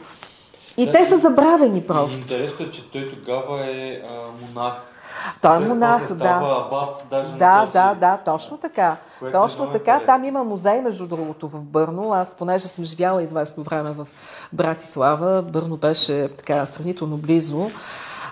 [0.77, 2.17] И да, те са забравени просто.
[2.17, 4.92] Интересно е, че той тогава е а, монах
[5.41, 6.41] Той е монах, да.
[6.65, 7.73] Абат, даже да, този...
[7.73, 8.95] да, да, точно така.
[9.19, 9.77] Което е точно така.
[9.77, 10.05] интересно.
[10.05, 12.13] Там има музей, между другото, в Бърно.
[12.13, 14.07] Аз, понеже съм живяла известно време в
[14.53, 17.71] Братислава, Бърно беше така сравнително близо.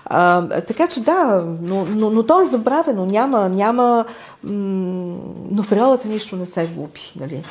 [0.04, 3.06] А, така че да, но, но, но то е забравено.
[3.06, 4.04] Няма, няма
[4.44, 4.52] м-
[5.50, 7.12] но в природата нищо не се губи.
[7.20, 7.44] Нали?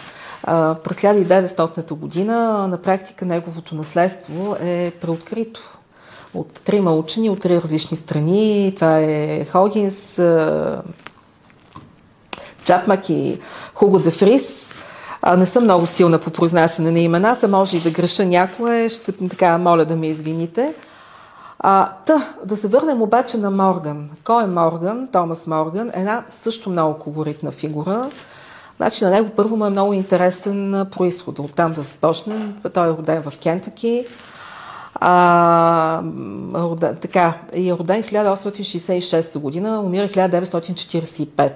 [0.44, 5.81] А, през 1900 година на практика неговото наследство е преоткрито
[6.34, 8.72] от трима учени от три различни страни.
[8.76, 10.22] Това е Хогинс,
[12.64, 13.40] Чапмак и
[13.74, 14.74] Хуго де Фрис.
[15.38, 19.58] Не съм много силна по произнасяне на имената, може и да греша някое, ще така
[19.58, 20.74] моля да ме извините.
[21.60, 24.10] А, та, да се върнем обаче на Морган.
[24.24, 25.08] Кой е Морган?
[25.12, 25.92] Томас Морган.
[25.94, 28.12] Една също много колоритна фигура.
[28.78, 31.40] Значи на него първо му е много интересен происход.
[31.40, 32.56] Оттам да започнем.
[32.74, 34.06] Той е роден в Кентъки.
[35.04, 36.02] А,
[36.56, 41.52] роден, така, е роден 1866 година, умира 1945.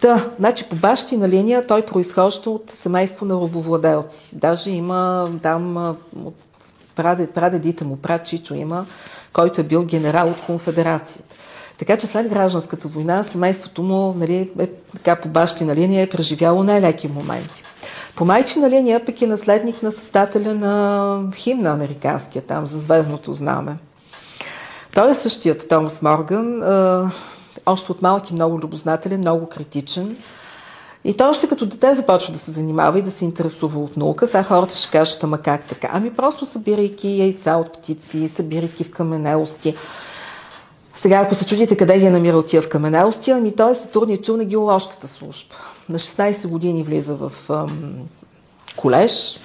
[0.00, 4.38] Та, значи по бащина линия той произхожда от семейство на робовладелци.
[4.38, 5.96] Даже има там
[6.94, 8.86] прадед, прадедите му, прад има,
[9.32, 11.36] който е бил генерал от конфедерацията.
[11.78, 16.62] Така че след гражданската война семейството му нали, е, така, по бащина линия е преживяло
[16.62, 17.62] най-леки моменти.
[18.16, 23.76] По майчина линия пък е наследник на създателя на химна американския, там за звездното знаме.
[24.94, 27.10] Той е същият Томас Морган, е,
[27.66, 30.16] още от малки много любознателен, много критичен.
[31.04, 34.26] И той още като дете започва да се занимава и да се интересува от наука.
[34.26, 35.88] Сега хората ще кажат, ама как така?
[35.92, 39.74] Ами просто събирайки яйца от птици, събирайки в каменелости.
[40.96, 44.36] Сега, ако се чудите къде ги е намирал тия в каменелости, ами той е сътрудничал
[44.36, 45.54] на геоложката служба.
[45.88, 47.94] На 16 години влиза в ам,
[48.76, 49.40] колеж.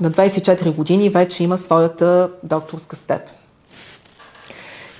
[0.00, 3.34] На 24 години вече има своята докторска степен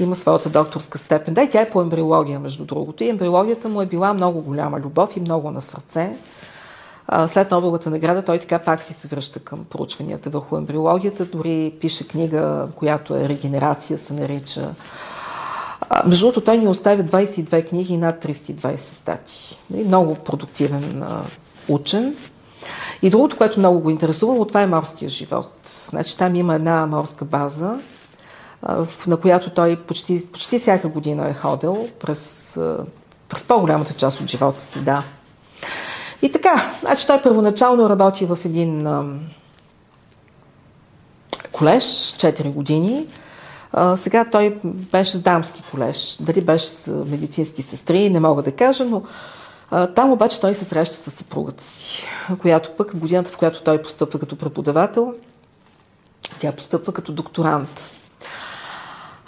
[0.03, 1.35] има своята докторска степен.
[1.35, 3.05] Да, и тя е по ембриология, между другото.
[3.05, 6.16] И ембриологията му е била много голяма любов и много на сърце.
[7.27, 12.09] След Нобеловата награда той така пак си се връща към проучванията върху ембриологията, дори пише
[12.09, 14.75] книга, която е Регенерация, се нарича.
[16.07, 19.59] Между другото, той ни оставя 22 книги и над 320 статии.
[19.70, 21.05] Много продуктивен
[21.68, 22.16] учен.
[23.03, 25.50] И другото, което много го интересувало, това е морския живот.
[25.90, 27.79] Значи там има една морска база,
[29.07, 32.53] на която той почти, почти всяка година е ходил през,
[33.29, 35.05] през по-голямата част от живота си, да.
[36.22, 38.87] И така, значи той първоначално работи в един
[41.53, 43.07] колеж, 4 години.
[43.72, 46.16] А, сега той беше с дамски колеж.
[46.20, 49.02] Дали беше с медицински сестри, не мога да кажа, но
[49.70, 52.04] а, там обаче той се среща с съпругата си,
[52.38, 55.14] която пък годината, в която той постъпва като преподавател,
[56.38, 57.90] тя постъпва като докторант.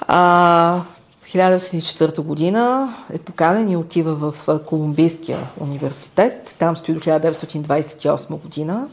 [0.01, 0.83] А,
[1.27, 6.57] 1904 година е поканен и отива в Колумбийския университет.
[6.59, 8.89] Там стои до 1928 година.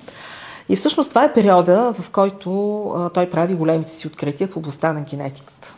[0.70, 5.02] И всъщност това е периода, в който той прави големите си открития в областта на
[5.02, 5.74] генетиката.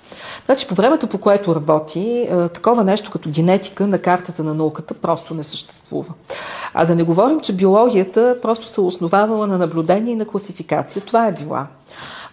[0.46, 5.34] Значи по времето, по което работи, такова нещо като генетика на картата на науката просто
[5.34, 6.14] не съществува.
[6.74, 11.02] А да не говорим, че биологията просто се основавала на наблюдение и на класификация.
[11.02, 11.68] Това е била.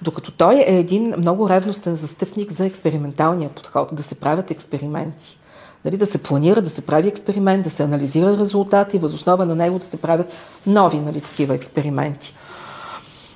[0.02, 5.38] Докато той е един много ревностен застъпник за експерименталния подход, да се правят експерименти.
[5.84, 9.54] Нали, да се планира, да се прави експеримент, да се анализира резултати и възоснова на
[9.54, 10.32] него да се правят
[10.66, 12.34] нови нали, такива експерименти.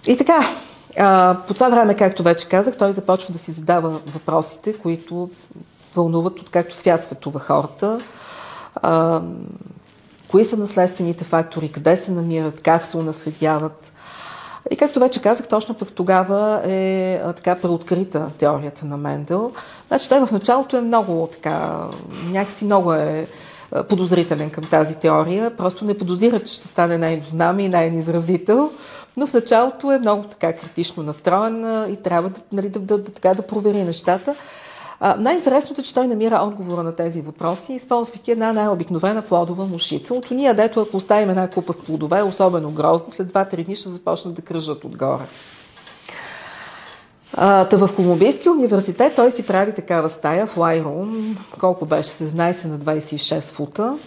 [0.06, 0.48] И така,
[0.98, 5.30] а, по това време, както вече казах, той започва да си задава въпросите, които
[5.94, 8.00] вълнуват от както свят светува хората.
[8.74, 9.22] А,
[10.28, 13.92] кои са наследствените фактори, къде се намират, как се унаследяват.
[14.70, 19.52] И както вече казах, точно пък тогава е а, така преоткрита теорията на Мендел.
[19.88, 21.86] Значи той в началото е много така,
[22.24, 23.28] някакси много е
[23.88, 25.56] подозрителен към тази теория.
[25.56, 28.70] Просто не подозира, че ще стане най-дознаме и най-изразител,
[29.16, 33.04] но в началото е много така критично настроен и трябва да, нали, да, да, да,
[33.12, 34.34] така, да провери нещата.
[35.04, 40.14] А, най-интересното е, че той намира отговора на тези въпроси, използвайки една най-обикновена плодова мушица.
[40.14, 43.88] От уния, дето ако оставим една купа с плодове, особено грозна, след 2-3 дни ще
[43.88, 45.22] започнат да кръжат отгоре.
[47.36, 52.78] Та в Колумбийския университет той си прави такава стая в Лайрум, колко беше, 17 на
[52.78, 53.98] 26 фута,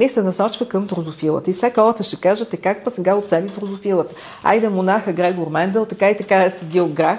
[0.00, 1.50] и се насочва към дрозофилата.
[1.50, 4.14] И сега хората ще кажат, е как па сега оцели дрозофилата.
[4.42, 7.18] Айде монаха Грегор Мендел, така и така е съдил грах.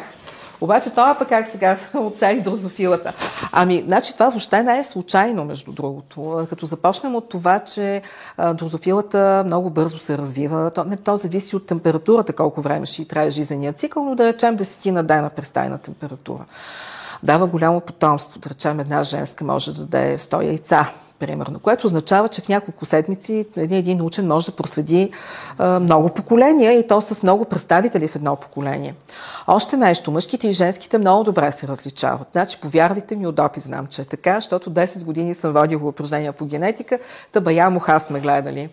[0.61, 3.13] Обаче това пък как сега оцели дрозофилата.
[3.51, 6.47] Ами, значи това въобще не е случайно, между другото.
[6.49, 8.01] Като започнем от това, че
[8.53, 13.07] дрозофилата много бързо се развива, то, не, то зависи от температурата, колко време ще и
[13.07, 16.45] трае жизнения цикъл, но да речем десетина дена през тайна температура.
[17.23, 18.39] дава голямо потомство.
[18.39, 22.85] Да речем, една женска може да даде 100 яйца, примерно, което означава, че в няколко
[22.85, 25.11] седмици един, учен може да проследи
[25.57, 28.95] а, много поколения и то с много представители в едно поколение.
[29.47, 32.27] Още нещо, мъжките и женските много добре се различават.
[32.31, 36.33] Значи, повярвайте ми, от опит знам, че е така, защото 10 години съм водила упражнения
[36.33, 36.99] по генетика,
[37.31, 38.69] та муха сме гледали.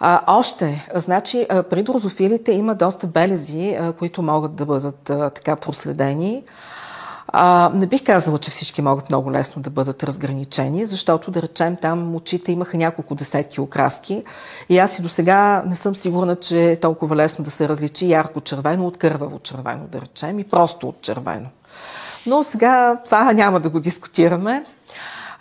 [0.00, 5.00] А, още, значи, при дрозофилите има доста белези, които могат да бъдат
[5.34, 6.44] така проследени.
[7.28, 11.76] А, не бих казала, че всички могат много лесно да бъдат разграничени, защото, да речем,
[11.76, 14.24] там очите имаха няколко десетки окраски
[14.68, 18.10] и аз и до сега не съм сигурна, че е толкова лесно да се различи
[18.10, 21.46] ярко червено от кърваво червено, да речем, и просто от червено.
[22.26, 24.64] Но сега това няма да го дискутираме.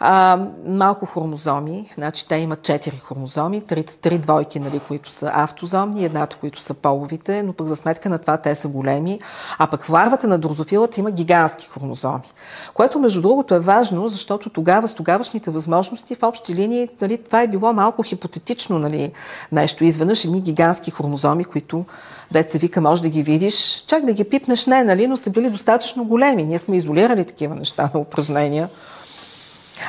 [0.08, 6.06] А, малко хромозоми, значи те имат 4 хромозоми, три, три двойки, нали, които са автозомни,
[6.06, 9.20] едната, които са половите, но пък за сметка на това те са големи.
[9.58, 12.34] А пък ларвата на дрозофилата има гигантски хромозоми,
[12.74, 17.42] което между другото е важно, защото тогава с тогавашните възможности в общи линии нали, това
[17.42, 19.12] е било малко хипотетично нали,
[19.52, 19.84] нещо.
[19.84, 21.86] Изведнъж едни гигантски хромозоми, които
[22.32, 25.50] деца вика, може да ги видиш, чак да ги пипнеш, не, нали, но са били
[25.50, 26.44] достатъчно големи.
[26.44, 28.70] Ние сме изолирали такива неща на упражнения.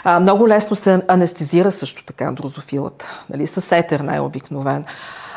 [0.04, 4.84] А, много лесно се анестезира също така дрозофилата, нали, с етер най-обикновен.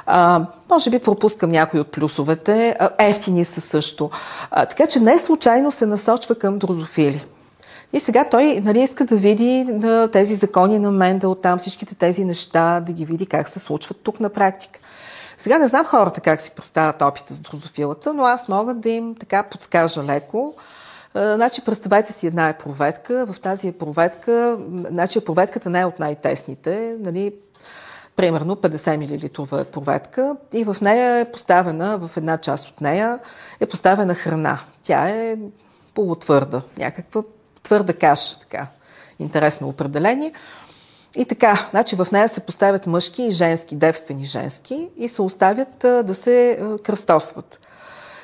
[0.05, 2.75] А, може би пропускам някои от плюсовете.
[2.79, 4.11] А, ефтини са също.
[4.51, 7.25] А, така че не случайно се насочва към дрозофили.
[7.93, 12.25] И сега той нали, иска да види на тези закони на Мендел, там всичките тези
[12.25, 14.79] неща, да ги види как се случват тук на практика.
[15.37, 19.15] Сега не знам хората как си представят опита с дрозофилата, но аз мога да им
[19.15, 20.53] така подскажа леко.
[21.15, 23.25] Значи, представете си една епроветка.
[23.25, 27.33] В тази епроветка, значи епроветката не е от най-тесните, нали,
[28.15, 33.19] примерно 50 мл епроветка и в нея е поставена, в една част от нея
[33.59, 34.59] е поставена храна.
[34.83, 35.37] Тя е
[35.93, 37.23] полутвърда, някаква
[37.63, 38.67] твърда каша, така.
[39.19, 40.33] Интересно определение.
[41.15, 45.77] И така, значи в нея се поставят мъжки и женски, девствени женски и се оставят
[45.79, 47.59] да се кръстосват.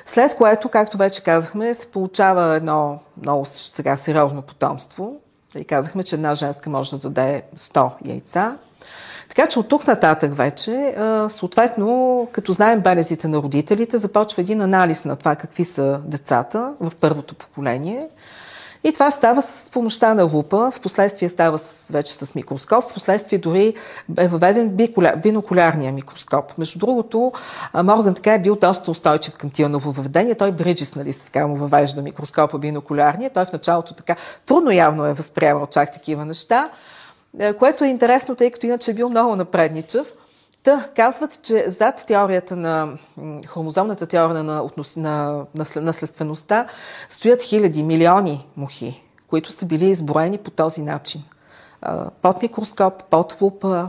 [0.06, 5.16] След което, както вече казахме, се получава едно много сега сериозно потомство.
[5.58, 8.56] И казахме, че една женска може да даде 100 яйца.
[9.28, 10.96] Така че от тук нататък вече,
[11.28, 16.92] съответно, като знаем белезите на родителите, започва един анализ на това какви са децата в
[17.00, 18.08] първото поколение–
[18.86, 22.94] и това става с помощта на лупа, в последствие става с, вече с микроскоп, в
[22.94, 23.74] последствие дори
[24.18, 24.76] е въведен
[25.16, 26.58] бинокулярния микроскоп.
[26.58, 27.32] Между другото,
[27.74, 30.36] Морган така е бил доста устойчив към тия нововведения.
[30.36, 33.30] Той Бриджис, нали, така му въвежда микроскопа бинокулярния.
[33.30, 34.16] Той в началото така
[34.46, 36.70] трудно явно е възприемал чак такива неща,
[37.38, 40.06] е, което е интересно, тъй като иначе е бил много напредничав.
[40.66, 42.88] Та, казват, че зад теорията на
[43.46, 44.96] хромозомната теория на, относ...
[44.96, 45.44] на
[45.76, 46.66] наследствеността
[47.08, 51.22] стоят хиляди, милиони мухи, които са били изброени по този начин.
[52.22, 53.88] Под микроскоп, под лупа.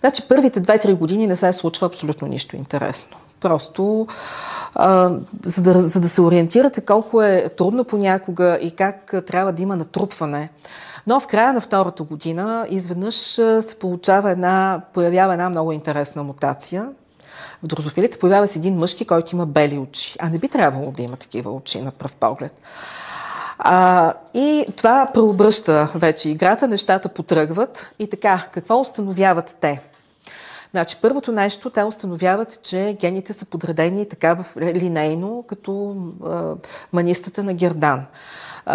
[0.00, 3.16] Значи първите 2-3 години не се случва абсолютно нищо интересно.
[3.40, 4.06] Просто
[5.44, 9.76] за да, за да се ориентирате колко е трудно понякога и как трябва да има
[9.76, 10.50] натрупване
[11.06, 16.88] но в края на втората година изведнъж се получава една, появява една много интересна мутация.
[17.62, 20.16] В дрозофилите появява се един мъжки, който има бели очи.
[20.18, 22.52] А не би трябвало да има такива очи на пръв поглед.
[23.58, 27.90] А, и това преобръща вече играта, нещата потръгват.
[27.98, 29.82] И така, какво установяват те?
[30.72, 36.54] Значи, първото нещо, те установяват, че гените са подредени така в линейно, като а,
[36.92, 38.04] манистата на Гердан.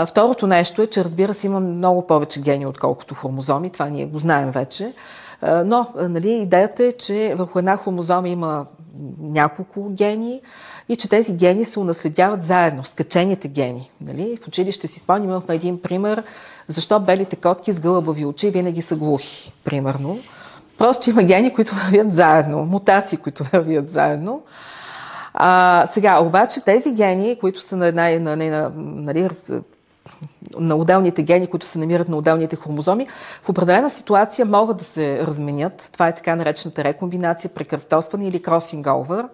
[0.08, 3.70] Второто нещо е, че разбира се има много повече гени, отколкото хромозоми.
[3.70, 4.94] Това ние го знаем вече.
[5.42, 8.66] Но нали, идеята е, че върху една хромозома има
[9.20, 10.42] няколко гени
[10.90, 13.92] и че тези гени се унаследяват заедно, скачените гени.
[14.02, 14.40] Нали?
[14.44, 16.24] В училище си спомням, имахме един пример,
[16.68, 20.20] защо белите котки с гълъбови очи винаги са глухи, примерно.
[20.78, 24.42] Просто има гени, които вървят заедно, мутации, които вървят заедно.
[25.34, 29.30] А, сега, обаче, тези гени, които са на една, на, на, на, нали,
[30.58, 33.08] на отделните гени, които се намират на отделните хромозоми,
[33.44, 35.90] в определена ситуация могат да се разменят.
[35.94, 39.26] Това е така наречената рекомбинация, прекръстосване или кросинг овър.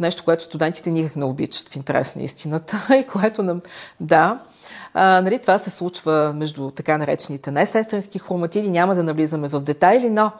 [0.00, 3.60] Нещо, което студентите никак не обичат в интерес на истината и което нам...
[4.00, 4.40] Да,
[4.94, 8.70] а, нали, това се случва между така наречените несестрински хроматиди.
[8.70, 10.32] Няма да навлизаме в детайли, но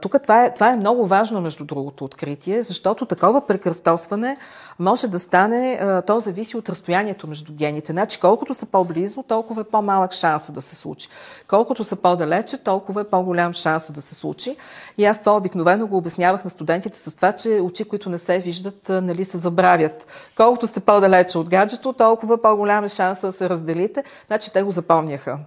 [0.00, 4.36] Тук това е, това е много важно, между другото, откритие, защото такова прекръстосване
[4.78, 7.92] може да стане, то зависи от разстоянието между гените.
[7.92, 11.08] Значи, колкото са по-близо, толкова е по-малък шанса да се случи.
[11.48, 14.56] Колкото са по-далече, толкова е по-голям шанса да се случи.
[14.98, 18.38] И аз това обикновено го обяснявах на студентите с това, че очи, които не се
[18.38, 20.06] виждат, нали, се забравят.
[20.36, 24.04] Колкото сте по-далече от гаджето, толкова по-голям е шанса да се разделите.
[24.26, 25.38] Значи те го запомняха.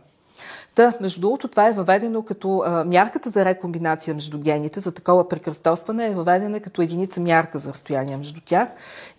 [0.76, 5.30] Та, между другото, това е въведено като а, мярката за рекомбинация между гените, за такова
[5.30, 8.69] прекръстосване е въведена като единица мярка за разстояние между тях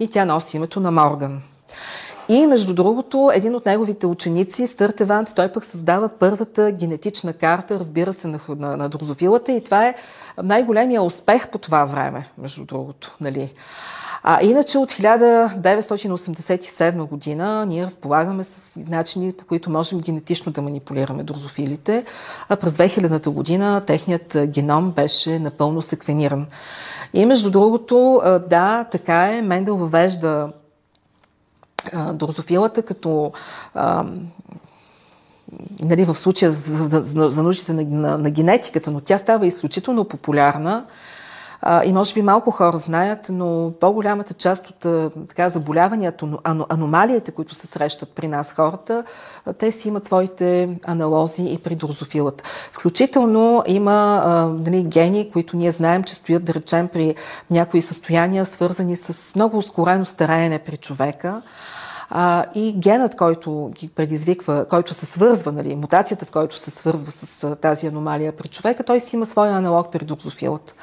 [0.00, 1.42] и тя носи името на Морган.
[2.28, 8.12] И, между другото, един от неговите ученици, Стъртевант, той пък създава първата генетична карта, разбира
[8.12, 9.94] се, на, на, на дрозофилата и това е
[10.42, 13.16] най-големия успех по това време, между другото.
[13.20, 13.53] Нали.
[14.25, 21.23] А иначе от 1987 година ние разполагаме с начини, по които можем генетично да манипулираме
[21.23, 22.05] дрозофилите.
[22.49, 26.47] А през 2000 година техният геном беше напълно секвениран.
[27.14, 30.53] И между другото, да, така е, Мендел въвежда
[32.12, 33.33] дрозофилата като
[35.83, 40.85] нали, в случая за нуждите на, на, на генетиката, но тя става изключително популярна
[41.85, 46.29] и може би малко хора знаят, но по-голямата част от така, заболяванията,
[46.69, 49.05] аномалиите, които се срещат при нас хората,
[49.59, 52.45] те си имат своите аналози и при дрозофилата.
[52.73, 54.23] Включително има
[54.59, 57.15] нали, гени, които ние знаем, че стоят, да речем, при
[57.51, 61.43] някои състояния, свързани с много ускорено стараене при човека.
[62.15, 67.11] А, и генът, който ги предизвиква, който се свързва, нали, мутацията, в който се свързва
[67.11, 70.75] с тази аномалия при човека, той си има своя аналог при дрозофилата.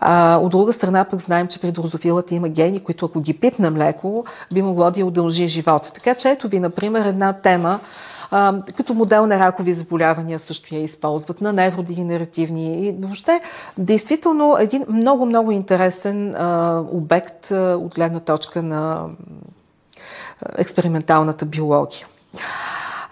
[0.00, 3.76] А, от друга страна пък знаем, че при дрозофилата има гени, които ако ги пипнем
[3.76, 5.92] леко, би могло да я удължи живота.
[5.92, 7.80] Така че ето ви, например, една тема,
[8.30, 13.40] а, като модел на ракови заболявания също я използват, на невродегенеративни и въобще
[13.78, 19.06] действително един много-много интересен а, обект а, от гледна точка на
[20.58, 22.06] експерименталната биология.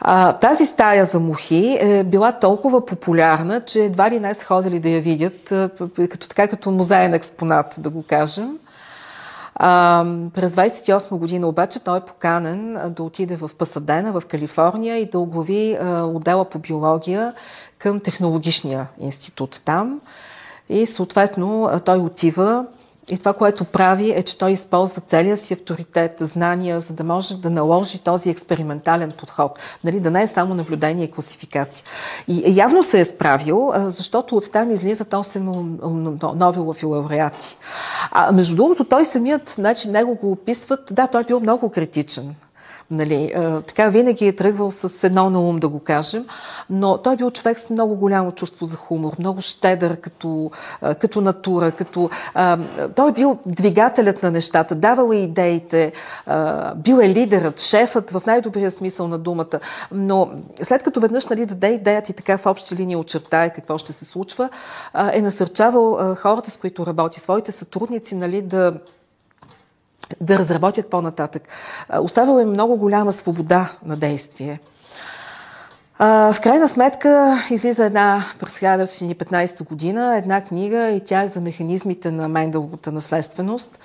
[0.01, 4.81] А, тази стая за мухи е била толкова популярна, че едва ли не са ходили
[4.81, 5.43] да я видят,
[6.11, 8.59] като, така като музеен експонат, да го кажем.
[9.55, 15.11] А, през 28 година обаче той е поканен да отиде в Пасадена, в Калифорния и
[15.11, 17.35] да оглави отдела по биология
[17.79, 20.01] към технологичния институт там.
[20.69, 22.65] И съответно той отива
[23.11, 27.37] и това, което прави, е, че той използва целия си авторитет, знания, за да може
[27.37, 29.59] да наложи този експериментален подход.
[29.85, 31.85] Нали, да не е само наблюдение и класификация.
[32.29, 37.57] И явно се е справил, защото оттам излизат 8 Нобелови лауреати.
[38.11, 42.35] А между другото, той самият, значи, него го описват, да, той е бил много критичен.
[42.91, 43.33] Нали,
[43.67, 46.27] така винаги е тръгвал с едно на ум, да го кажем,
[46.71, 50.51] но той е бил човек с много голямо чувство за хумор, много щедър като,
[51.01, 52.11] като натура, като...
[52.95, 55.93] той е бил двигателят на нещата, давал е идеите,
[56.77, 59.61] бил е лидерът, шефът в най-добрия смисъл на думата,
[59.93, 60.31] но
[60.63, 64.05] след като веднъж нали, даде идеята и така в общи линии очертае какво ще се
[64.05, 64.49] случва,
[65.13, 68.75] е насърчавал хората, с които работи, своите сътрудници, нали, да
[70.21, 71.43] да разработят по-нататък.
[72.01, 74.61] Оставила им много голяма свобода на действие.
[75.99, 82.11] В крайна сметка излиза една през 1915 година една книга и тя е за механизмите
[82.11, 83.79] на Менделовата наследственост.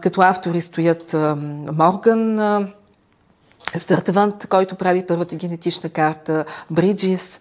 [0.00, 1.16] Като автори стоят
[1.72, 2.36] Морган,
[3.78, 7.40] Стъртевант, който прави първата генетична карта, Бриджис,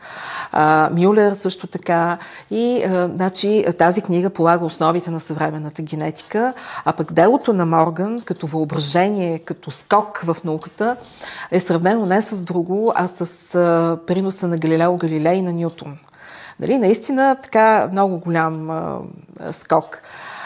[0.91, 2.17] Мюлер също така.
[2.51, 2.83] И
[3.15, 6.53] значи, тази книга полага основите на съвременната генетика,
[6.85, 10.95] а пък делото на Морган като въображение, като скок в науката
[11.51, 13.53] е сравнено не с друго, а с
[14.07, 15.97] приноса на Галилео Галилей и на Ньютон.
[16.59, 18.99] Нали, наистина така много голям а,
[19.51, 20.01] скок.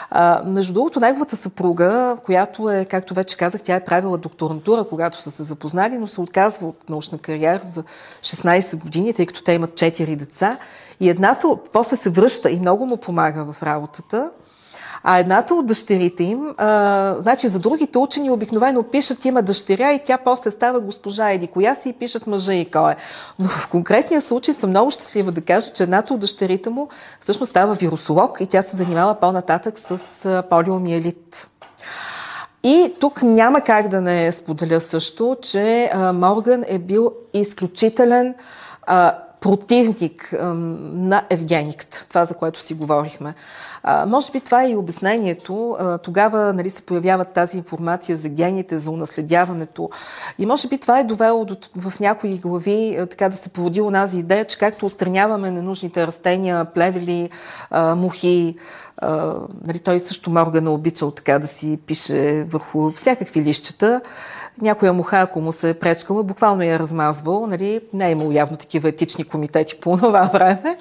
[0.09, 5.21] А, между другото, неговата съпруга, която е, както вече казах, тя е правила докторантура, когато
[5.21, 7.83] са се запознали, но се отказва от научна кариера за
[8.21, 10.57] 16 години, тъй като те имат 4 деца.
[10.99, 14.29] И едната после се връща и много му помага в работата.
[15.03, 19.99] А едната от дъщерите им, а, значи за другите учени обикновено пишат има дъщеря и
[20.05, 22.95] тя после става госпожа Еди коя си и пишат мъжа и кой е.
[23.39, 26.89] Но в конкретния случай съм много щастлива да кажа, че едната от дъщерите му
[27.21, 31.47] всъщност става вирусолог и тя се занимава по-нататък с полиомиелит.
[32.63, 38.35] И тук няма как да не споделя също, че а, Морган е бил изключителен
[38.81, 39.17] а,
[39.47, 40.33] противник
[40.93, 43.33] на евгениката, това за което си говорихме.
[43.83, 45.77] А, може би това е и обяснението.
[45.79, 49.89] А, тогава нали, се появяват тази информация за гените, за унаследяването.
[50.39, 54.19] И може би това е довело до, в някои глави така да се породи онази
[54.19, 57.29] идея, че както устраняваме ненужните растения, плевели,
[57.69, 58.55] а, мухи,
[58.97, 59.33] а,
[59.65, 64.01] нали, той също Моргана обичал така да си пише върху всякакви лищета,
[64.61, 67.47] някоя муха, ако му се е пречкала, буквално я е размазвал.
[67.47, 67.81] Нали?
[67.93, 70.77] Не е имало явно такива етични комитети по това време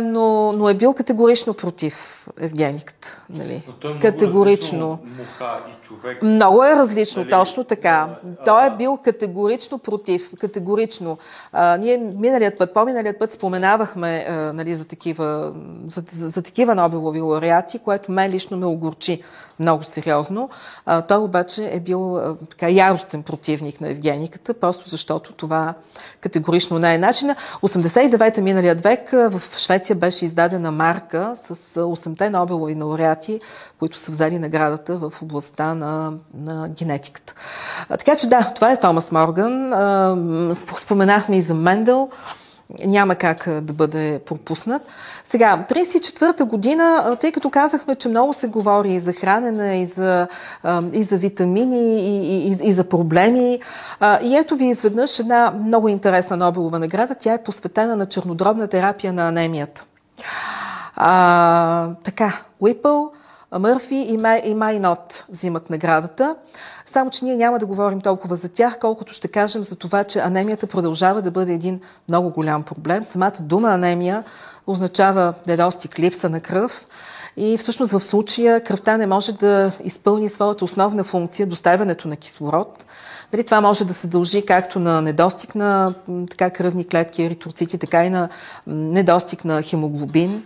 [0.00, 3.22] но, но е бил категорично против евгениката.
[3.30, 3.62] Нали?
[3.66, 4.98] Но той е много категорично.
[5.04, 6.22] муха и човек.
[6.22, 7.30] Много е различно, нали?
[7.30, 8.08] точно така.
[8.40, 10.30] А, той е бил категорично против.
[10.38, 11.18] Категорично.
[11.52, 15.52] А, ние миналият път, по-миналият път споменавахме а, нали, за, такива,
[15.88, 19.22] за, за, за такива Нобелови лауреати, което мен лично ме огорчи
[19.58, 20.50] много сериозно.
[20.86, 25.74] А, той обаче е бил а, така яростен противник на Евгениката, просто защото това
[26.20, 27.36] категорично не е начина.
[27.62, 31.80] 89-та миналият век в Швеция беше издадена марка с
[32.14, 33.40] 8-те Нобелови лауреати,
[33.78, 37.34] които са взели наградата в областта на, на генетиката.
[37.88, 39.72] А, така че да, това е Томас Морган.
[39.72, 42.10] А, споменахме и за Мендел
[42.84, 44.82] няма как да бъде пропуснат.
[45.24, 50.28] Сега, 34-та година, тъй като казахме, че много се говори и за хранене, и за,
[50.92, 53.60] и за витамини, и, и, и за проблеми.
[54.22, 57.14] И ето ви изведнъж една много интересна Нобелова награда.
[57.20, 59.84] Тя е посветена на чернодробна терапия на анемията.
[60.96, 63.12] А, така, Уипъл,
[63.58, 66.36] Мърфи и, Май, и Майнот взимат наградата.
[66.86, 70.18] Само, че ние няма да говорим толкова за тях, колкото ще кажем за това, че
[70.18, 73.04] анемията продължава да бъде един много голям проблем.
[73.04, 74.24] Самата дума анемия
[74.66, 76.86] означава недостиг, липса на кръв.
[77.36, 82.84] И всъщност в случая кръвта не може да изпълни своята основна функция, доставянето на кислород.
[83.32, 85.94] Дали това може да се дължи както на недостиг на
[86.30, 88.28] така, кръвни клетки, еритроцити, така и на
[88.66, 90.44] недостиг на хемоглобин.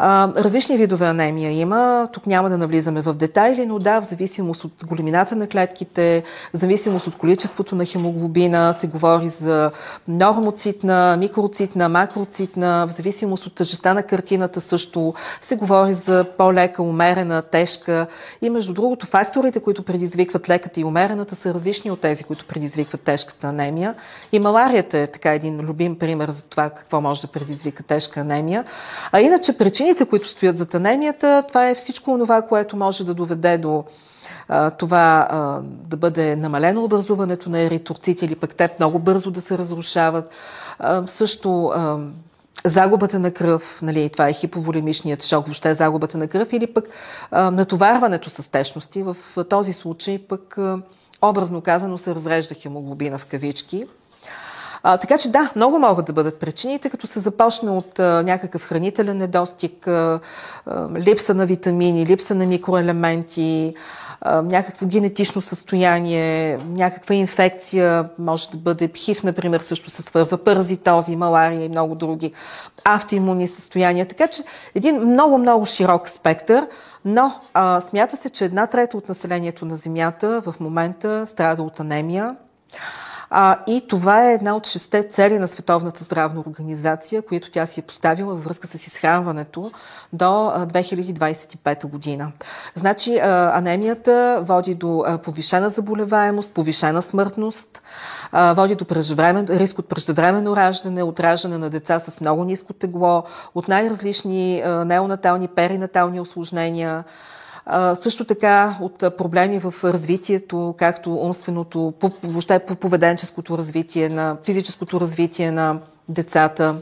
[0.00, 2.08] Различни видове анемия има.
[2.12, 6.22] Тук няма да навлизаме в детайли, но да, в зависимост от големината на клетките,
[6.54, 9.70] в зависимост от количеството на хемоглобина, се говори за
[10.08, 17.42] нормоцитна, микроцитна, макроцитна, в зависимост от тъжеста на картината също се говори за по-лека, умерена,
[17.42, 18.06] тежка.
[18.42, 23.00] И между другото, факторите, които предизвикват леката и умерената, са различни от тези, които предизвикват
[23.00, 23.94] тежката анемия.
[24.32, 28.64] И маларията е така един любим пример за това какво може да предизвика тежка анемия.
[29.12, 33.14] А иначе причини причините, които стоят за анемията, това е всичко това, което може да
[33.14, 33.84] доведе до
[34.48, 39.40] а, това а, да бъде намалено образуването на еритроцити или пък те много бързо да
[39.40, 40.30] се разрушават.
[40.78, 41.72] А, също
[42.64, 46.84] загубата на кръв, нали, това е хиповолемичният шок, въобще загубата на кръв или пък
[47.30, 49.02] а, натоварването с течности.
[49.02, 49.16] В
[49.48, 50.78] този случай пък а,
[51.22, 53.86] образно казано се разрежда хемоглобина в кавички.
[54.82, 58.62] А, така че да, много могат да бъдат причините, като се започне от а, някакъв
[58.62, 60.20] хранителен недостиг, а,
[60.66, 63.74] а, липса на витамини, липса на микроелементи,
[64.20, 71.16] а, някакво генетично състояние, някаква инфекция, може да бъде хив, например, също се свързва, паразитози,
[71.16, 72.32] малария и много други
[72.84, 74.08] автоимунни състояния.
[74.08, 74.42] Така че
[74.74, 76.66] един много-много широк спектър,
[77.04, 81.80] но а, смята се, че една трета от населението на Земята в момента страда от
[81.80, 82.36] анемия.
[83.32, 87.80] А, и това е една от шесте цели на Световната здравна организация, които тя си
[87.80, 89.70] е поставила във връзка с изхранването
[90.12, 92.32] до 2025 година.
[92.74, 97.82] Значи, анемията води до повишена заболеваемост, повишена смъртност,
[98.32, 98.84] води до
[99.50, 103.24] риск от преждевременно раждане, от раждане на деца с много ниско тегло,
[103.54, 107.04] от най-различни неонатални, перинатални осложнения,
[107.94, 115.50] също така от проблеми в развитието, както умственото, въобще по поведенческото развитие, на физическото развитие
[115.50, 116.76] на децата.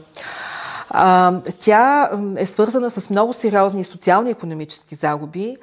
[1.59, 5.57] Тя е свързана с много сериозни социални и економически загуби.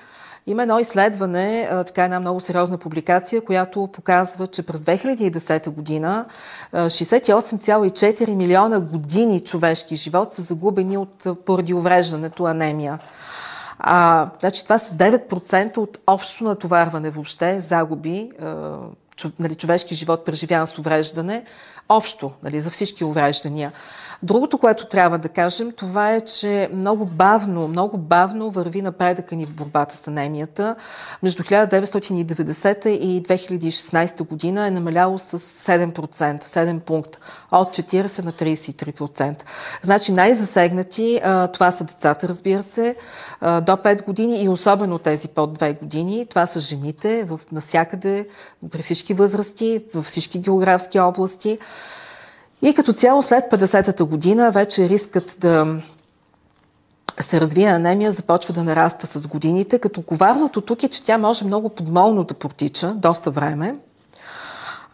[0.47, 6.25] Има едно изследване, така една много сериозна публикация, която показва, че през 2010 година
[6.75, 12.99] 68,4 милиона години човешки живот са загубени от, поради увреждането анемия.
[13.79, 18.31] А, значи това са 9% от общото натоварване въобще, загуби,
[19.17, 21.45] чу, нали, човешки живот преживян с увреждане,
[21.89, 23.73] общо, нали, за всички увреждания.
[24.23, 29.47] Другото, което трябва да кажем, това е, че много бавно, много бавно върви напредъка ни
[29.47, 30.77] в борбата с анемията.
[31.23, 37.19] Между 1990 и 2016 година е намаляло с 7%, 7 пункта,
[37.53, 39.43] от 40 на 33%.
[39.83, 41.21] Значи най-засегнати
[41.53, 42.97] това са децата, разбира се,
[43.43, 46.27] до 5 години и особено тези под 2 години.
[46.27, 48.29] Това са жените в, навсякъде,
[48.71, 51.59] при всички възрасти, във всички географски области.
[52.63, 55.77] И като цяло след 50-та година вече рискът да
[57.21, 61.45] се развие анемия започва да нараства с годините, като коварното тук е, че тя може
[61.45, 63.77] много подмолно да протича доста време.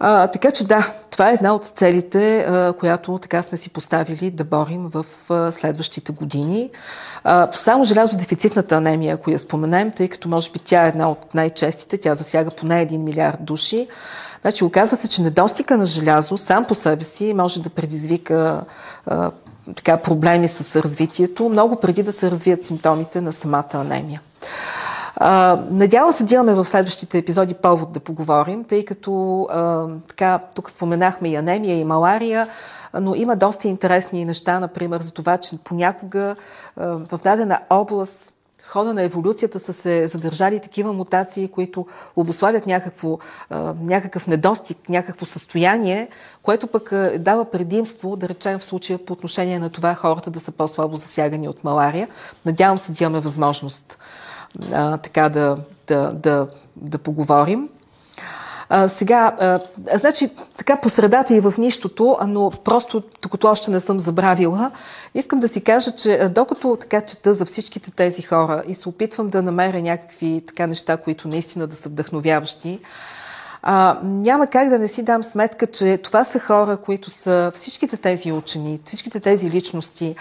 [0.05, 4.31] А, така че да, това е една от целите, а, която така сме си поставили
[4.31, 6.71] да борим в а, следващите години.
[7.25, 11.35] А, само желязодефицитната анемия, ако я споменем, тъй като може би тя е една от
[11.35, 13.89] най-честите, тя засяга поне 1 милиард души.
[14.43, 18.65] Значи оказва се, че недостига на желязо сам по себе си може да предизвика
[19.07, 19.31] а,
[19.77, 24.21] така, проблеми с развитието, много преди да се развият симптомите на самата анемия.
[25.71, 30.71] Надявам се да имаме в следващите епизоди повод да поговорим, тъй като а, така, тук
[30.71, 32.49] споменахме и анемия, и малария,
[33.01, 36.37] но има доста интересни неща, например, за това, че понякога
[36.77, 38.32] а, в дадена област
[38.73, 43.19] хода на еволюцията са се задържали такива мутации, които обославят някакво,
[43.81, 46.09] някакъв недостиг, някакво състояние,
[46.43, 50.53] което пък дава предимство, да речем в случая по отношение на това хората да са
[50.53, 52.09] по-слабо засягани от малария.
[52.47, 53.99] Надявам се да имаме възможност
[54.73, 57.69] а, така да, да, да, да поговорим.
[58.75, 59.61] А, сега, а,
[59.99, 64.71] значи, така по средата и в нищото, но просто, докато още не съм забравила,
[65.15, 69.31] искам да си кажа, че докато така чета за всичките тези хора и се опитвам
[69.31, 72.79] да намеря някакви така неща, които наистина да са вдъхновяващи,
[73.63, 77.97] а, няма как да не си дам сметка, че това са хора, които са всичките
[77.97, 80.15] тези учени, всичките тези личности,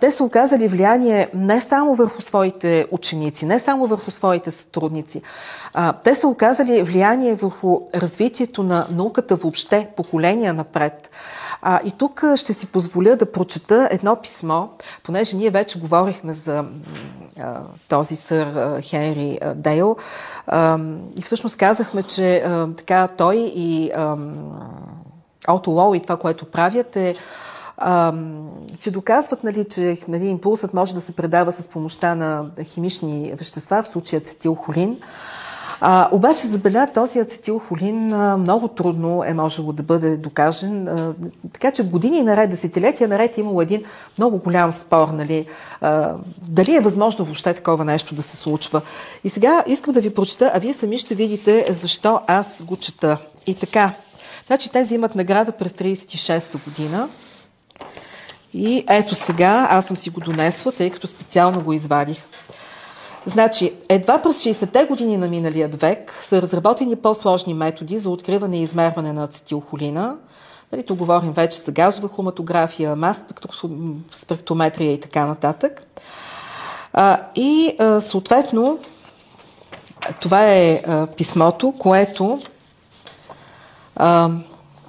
[0.00, 5.22] те са оказали влияние не само върху своите ученици, не само върху своите сътрудници.
[5.74, 11.10] А, те са оказали влияние върху развитието на науката въобще, поколения напред.
[11.62, 14.66] А, и тук ще си позволя да прочета едно писмо,
[15.02, 16.64] понеже ние вече говорихме за
[17.40, 19.96] а, този сър а, Хенри а, Дейл
[20.46, 20.78] а,
[21.16, 24.16] и всъщност казахме, че а, така той и а,
[25.48, 27.14] Ото Лоу и това, което правят е
[27.78, 28.12] а,
[28.80, 33.82] че доказват, нали, че нали, импулсът може да се предава с помощта на химични вещества,
[33.82, 34.96] в случая ацетилхолин.
[35.80, 40.88] А, обаче за беля този ацетилхолин а, много трудно е можело да бъде докажен.
[40.88, 41.14] А,
[41.52, 43.84] така че години наред, десетилетия наред е имало един
[44.18, 45.46] много голям спор, нали,
[45.80, 48.82] а, дали е възможно въобще такова нещо да се случва.
[49.24, 53.18] И сега искам да ви прочета, а вие сами ще видите защо аз го чета.
[53.46, 53.92] И така,
[54.46, 57.08] значи тези имат награда през 36-та година.
[58.54, 62.24] И ето сега, аз съм си го донесла, тъй като специално го извадих.
[63.26, 68.62] Значи, едва през 60-те години на миналият век са разработени по-сложни методи за откриване и
[68.62, 70.16] измерване на ацетилхолина.
[70.72, 73.24] Нали, тук говорим вече за газова хроматография, мас
[74.12, 75.86] спектрометрия и така нататък.
[76.92, 78.78] А, и а, съответно,
[80.20, 82.40] това е а, писмото, което
[83.96, 84.30] а,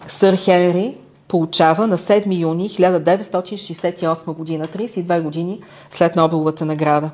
[0.08, 0.98] сър Хенри
[1.30, 5.62] получава на 7 юни 1968 година, 32 години
[5.92, 7.12] след Нобеловата награда.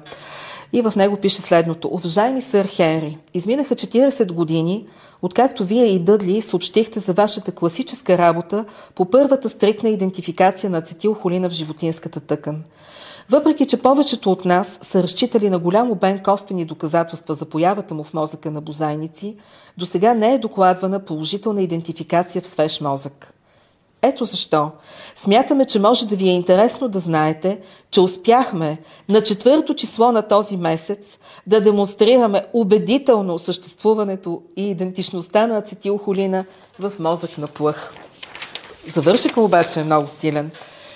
[0.73, 1.87] И в него пише следното.
[1.87, 4.85] Уважаеми сър Хенри, изминаха 40 години,
[5.21, 11.49] откакто вие и Дъдли съобщихте за вашата класическа работа по първата стрикна идентификация на ацетилхолина
[11.49, 12.63] в животинската тъкан.
[13.29, 18.03] Въпреки, че повечето от нас са разчитали на голям обем косвени доказателства за появата му
[18.03, 19.37] в мозъка на бозайници,
[19.77, 23.34] до сега не е докладвана положителна идентификация в свеж мозък.
[24.01, 24.71] Ето защо
[25.15, 27.59] смятаме, че може да ви е интересно да знаете,
[27.91, 28.77] че успяхме
[29.09, 36.45] на четвърто число на този месец да демонстрираме убедително съществуването и идентичността на ацетилхолина
[36.79, 37.93] в мозък на плъх.
[38.93, 40.51] Завършиха обаче е много силен.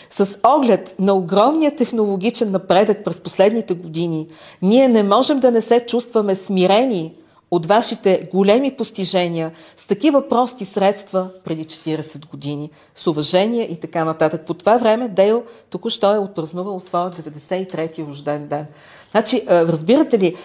[0.09, 4.27] С оглед на огромния технологичен напредък през последните години,
[4.61, 7.13] ние не можем да не се чувстваме смирени
[7.51, 14.05] от вашите големи постижения с такива прости средства преди 40 години, с уважение и така
[14.05, 14.45] нататък.
[14.45, 18.65] По това време Дейл току-що е отпразнувал своя 93-ти рожден ден.
[19.11, 20.35] Значи, разбирате ли,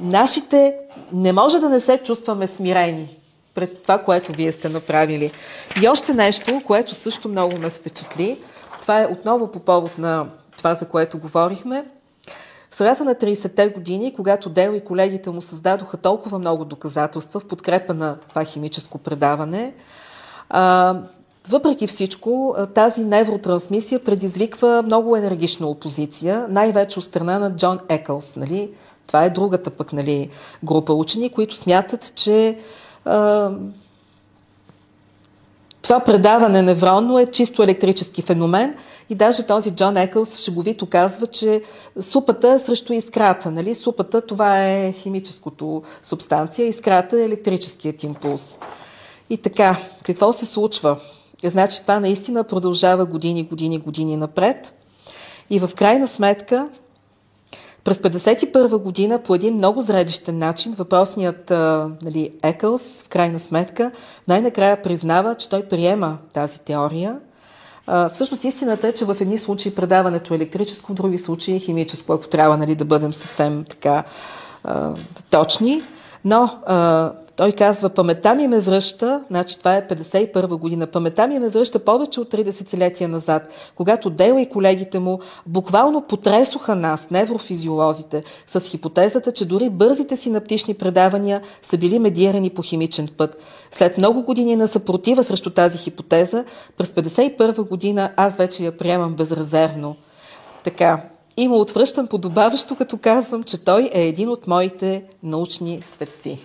[0.00, 0.74] нашите
[1.12, 3.16] не може да не се чувстваме смирени
[3.54, 5.32] пред това, което вие сте направили.
[5.82, 8.38] И още нещо, което също много ме впечатли,
[8.80, 10.26] това е отново по повод на
[10.56, 11.84] това, за което говорихме,
[12.78, 17.94] средата на 30-те години, когато Дел и колегите му създадоха толкова много доказателства в подкрепа
[17.94, 19.74] на това химическо предаване,
[20.50, 20.94] а,
[21.48, 28.36] въпреки всичко, тази невротрансмисия предизвиква много енергична опозиция, най-вече от страна на Джон Екълс.
[28.36, 28.70] Нали?
[29.06, 30.30] Това е другата пък нали,
[30.64, 32.58] група учени, които смятат, че
[33.04, 33.50] а,
[35.82, 38.74] това предаване невронно е чисто електрически феномен–
[39.10, 41.62] и даже този Джон Екълс шеговито казва, че
[42.00, 43.50] супата е срещу искрата.
[43.50, 43.74] Нали?
[43.74, 48.58] Супата това е химическото субстанция, искрата е електрическият импулс.
[49.30, 51.00] И така, какво се случва?
[51.44, 54.74] Значи това наистина продължава години, години, години напред.
[55.50, 56.68] И в крайна сметка,
[57.84, 61.50] през 1951 година, по един много зрелищен начин, въпросният
[62.02, 63.90] нали, Екълс, в крайна сметка,
[64.28, 67.20] най-накрая признава, че той приема тази теория.
[68.14, 72.12] Всъщност истината е, че в едни случаи предаването е електрическо, в други случаи е химическо,
[72.12, 74.04] ако трябва нали, да бъдем съвсем така
[75.30, 75.82] точни.
[76.24, 76.50] Но
[77.38, 81.78] той казва, паметта ми ме връща, значи това е 51 година, паметта ми ме връща
[81.78, 88.60] повече от 30 летия назад, когато Дейла и колегите му буквално потресоха нас, неврофизиолозите, с
[88.60, 93.38] хипотезата, че дори бързите синаптични предавания са били медирани по химичен път.
[93.70, 96.44] След много години на съпротива срещу тази хипотеза,
[96.76, 99.96] през 51 година аз вече я приемам безрезервно.
[100.64, 101.02] Така,
[101.36, 106.38] и му отвръщам подобаващо, като казвам, че той е един от моите научни светци.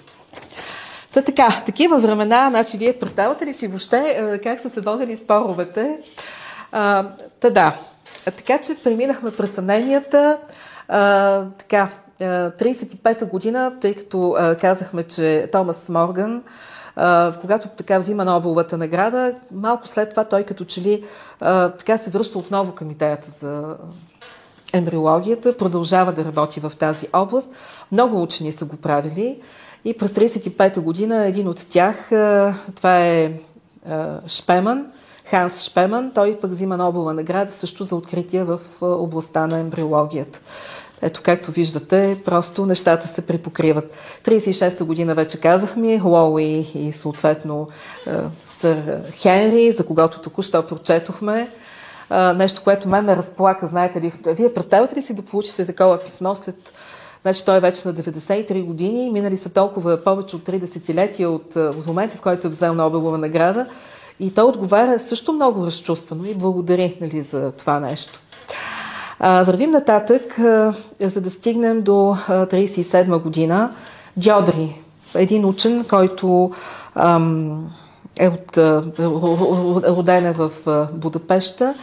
[1.13, 5.15] Та така, такива времена, значи вие представяте ли си въобще е, как са се водили
[5.15, 5.97] споровете?
[6.71, 7.05] А,
[7.39, 7.75] та да,
[8.25, 10.37] така че преминахме през съмненията.
[10.87, 11.89] А, така,
[12.19, 16.43] 35-та година, тъй като казахме, че Томас Морган,
[17.41, 21.03] когато така взима Нобеловата награда, малко след това той като че ли
[21.79, 23.75] така се връща отново към идеята за
[24.73, 27.49] ембриологията, продължава да работи в тази област.
[27.91, 29.41] Много учени са го правили.
[29.85, 31.95] И през 1935 година един от тях,
[32.75, 33.31] това е
[34.27, 34.85] Шпеман,
[35.25, 40.39] Ханс Шпеман, той пък взима Нобелова награда също за откритие в областта на ембриологията.
[41.01, 43.91] Ето, както виждате, просто нещата се припокриват.
[44.25, 47.67] 36-та година вече казахме, Лоуи и съответно
[48.45, 51.49] сър Хенри, за когото току-що прочетохме.
[52.35, 54.13] Нещо, което мен ме разплака, знаете ли.
[54.25, 56.55] Вие представяте ли си да получите такова писмо след
[57.23, 61.87] Значи той е вече на 93 години, минали са толкова повече от 30 от, от
[61.87, 63.65] момента, в който е взел Нобелова награда.
[64.19, 68.19] И той отговаря също много разчувствено и благодари нали, за това нещо.
[69.19, 73.71] А, вървим нататък, а, за да стигнем до 37 година.
[74.17, 74.81] Дьодри,
[75.15, 76.51] един учен, който
[76.95, 77.71] ам,
[78.19, 78.57] е от,
[79.87, 80.51] родена в
[80.93, 81.73] Будапеща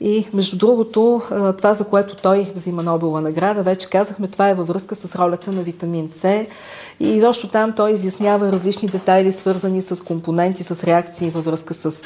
[0.00, 1.22] и между другото,
[1.58, 5.52] това, за което той взима Нобелова награда, вече казахме, това е във връзка с ролята
[5.52, 6.46] на витамин С.
[7.00, 12.02] И изобщо там той изяснява различни детайли, свързани с компоненти, с реакции във връзка с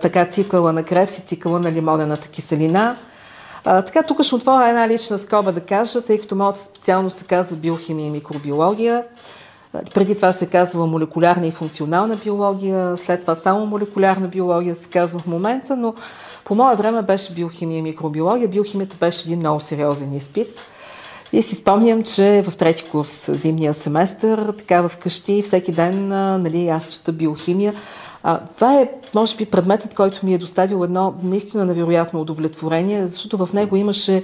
[0.00, 2.96] така цикъла на крепс и цикъла на лимонената киселина.
[3.64, 7.24] А, така, тук ще отворя една лична скоба да кажа, тъй като моята специалност се
[7.24, 9.04] казва биохимия и микробиология.
[9.94, 15.18] Преди това се казва молекулярна и функционална биология, след това само молекулярна биология се казва
[15.18, 15.94] в момента, но
[16.48, 18.48] по мое време беше биохимия и микробиология.
[18.48, 20.64] Биохимията беше един много сериозен изпит.
[21.32, 26.08] И си спомням, че в трети курс зимния семестър, така вкъщи, всеки ден
[26.42, 27.74] нали, аз чета биохимия.
[28.22, 33.46] А, това е, може би, предметът, който ми е доставил едно наистина невероятно удовлетворение, защото
[33.46, 34.22] в него имаше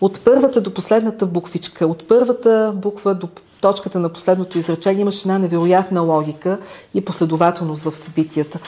[0.00, 3.28] от първата до последната буквичка, от първата буква до
[3.60, 6.58] точката на последното изречение имаше една невероятна логика
[6.94, 8.58] и последователност в събитията.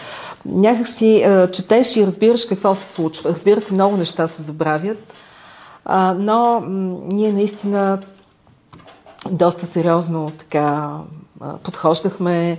[0.47, 3.31] Някак си четеш и разбираш какво се случва.
[3.31, 5.15] Разбира се, много неща се забравят,
[6.17, 6.63] но
[7.13, 7.99] ние наистина
[9.31, 10.91] доста сериозно така
[11.63, 12.59] подхождахме,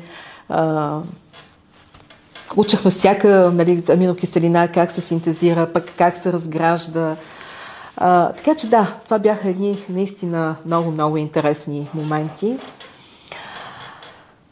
[2.55, 7.15] учахме всяка нали, аминокиселина, как се синтезира, пък как се разгражда,
[8.01, 12.57] а, така че да, това бяха едни наистина много-много интересни моменти,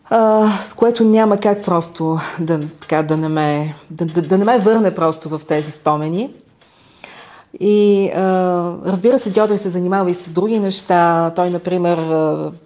[0.10, 4.46] а, с което няма как просто да, така, да, не ме, да, да, да не
[4.46, 6.30] ме върне просто в тези спомени.
[7.60, 8.22] И а,
[8.86, 11.32] разбира се, Дьодър се занимава и с други неща.
[11.36, 12.00] Той, например,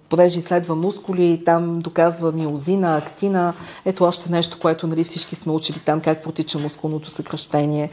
[0.10, 3.54] понеже изследва мускули, там доказва миозина, актина.
[3.86, 7.90] Ето още нещо, което нали, всички сме учили там, как протича мускулното съкръщение.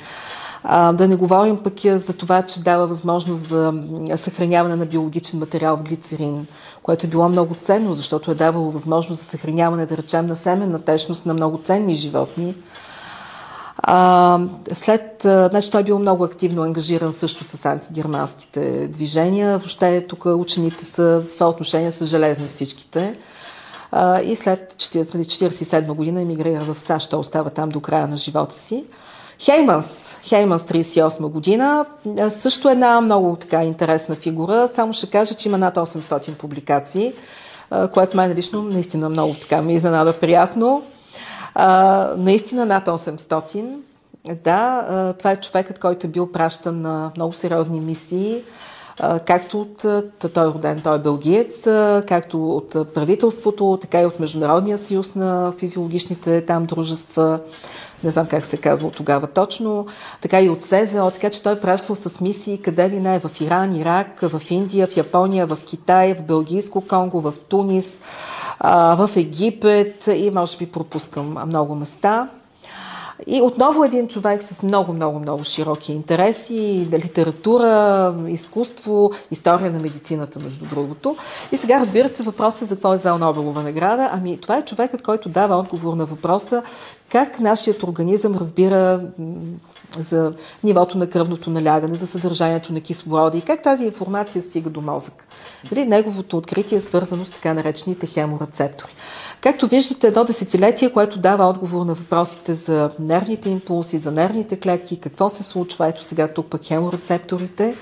[0.69, 3.75] Да не говорим пък за това, че дава възможност за
[4.17, 6.47] съхраняване на биологичен материал в глицерин,
[6.83, 10.83] което е било много ценно, защото е давало възможност за съхраняване, да речем, на семенна
[10.83, 12.55] течност на много ценни животни.
[13.79, 14.41] А,
[14.73, 19.59] след, значи той е бил много активно ангажиран също с антигерманските движения.
[19.59, 23.19] Въобще тук учените са в това отношение са железни всичките.
[23.93, 28.55] А, и след 1947 година емигрира в САЩ, той остава там до края на живота
[28.55, 28.85] си.
[29.41, 31.87] Хейманс, Хейманс 38 година,
[32.29, 37.13] също една много така интересна фигура, само ще кажа, че има над 800 публикации,
[37.93, 40.83] което мен лично наистина много така ми изненада приятно.
[42.17, 43.65] Наистина над 800.
[44.45, 48.43] Да, това е човекът, който е бил пращан на много сериозни мисии,
[49.27, 49.83] както от,
[50.35, 51.63] той е роден, той е бългиец,
[52.09, 57.41] както от правителството, така и от Международния съюз на физиологичните там дружества,
[58.05, 59.87] не знам как се казва тогава точно,
[60.21, 63.41] така и от СЗО, така че той е пращал с мисии къде ли не, в
[63.41, 68.01] Иран, Ирак, в Индия, в Япония, в Китай, в Белгийско Конго, в Тунис,
[68.65, 72.29] в Египет и може би пропускам много места.
[73.27, 80.41] И отново един човек с много, много, много широки интереси, литература, изкуство, история на медицината,
[80.41, 81.17] между другото.
[81.53, 84.11] И сега, разбира се, въпросът е за какво е за Нобелова награда.
[84.13, 86.63] Ами, това е човекът, който дава отговор на въпроса
[87.11, 89.01] как нашият организъм разбира
[89.99, 90.33] за
[90.65, 95.25] нивото на кръвното налягане, за съдържанието на кислорода и как тази информация стига до мозък.
[95.69, 98.93] Дали неговото откритие е свързано с така наречените хеморецептори.
[99.41, 105.01] Както виждате, едно десетилетие, което дава отговор на въпросите за нервните импулси, за нервните клетки,
[105.01, 107.75] какво се случва, ето сега тук пък хеморецепторите.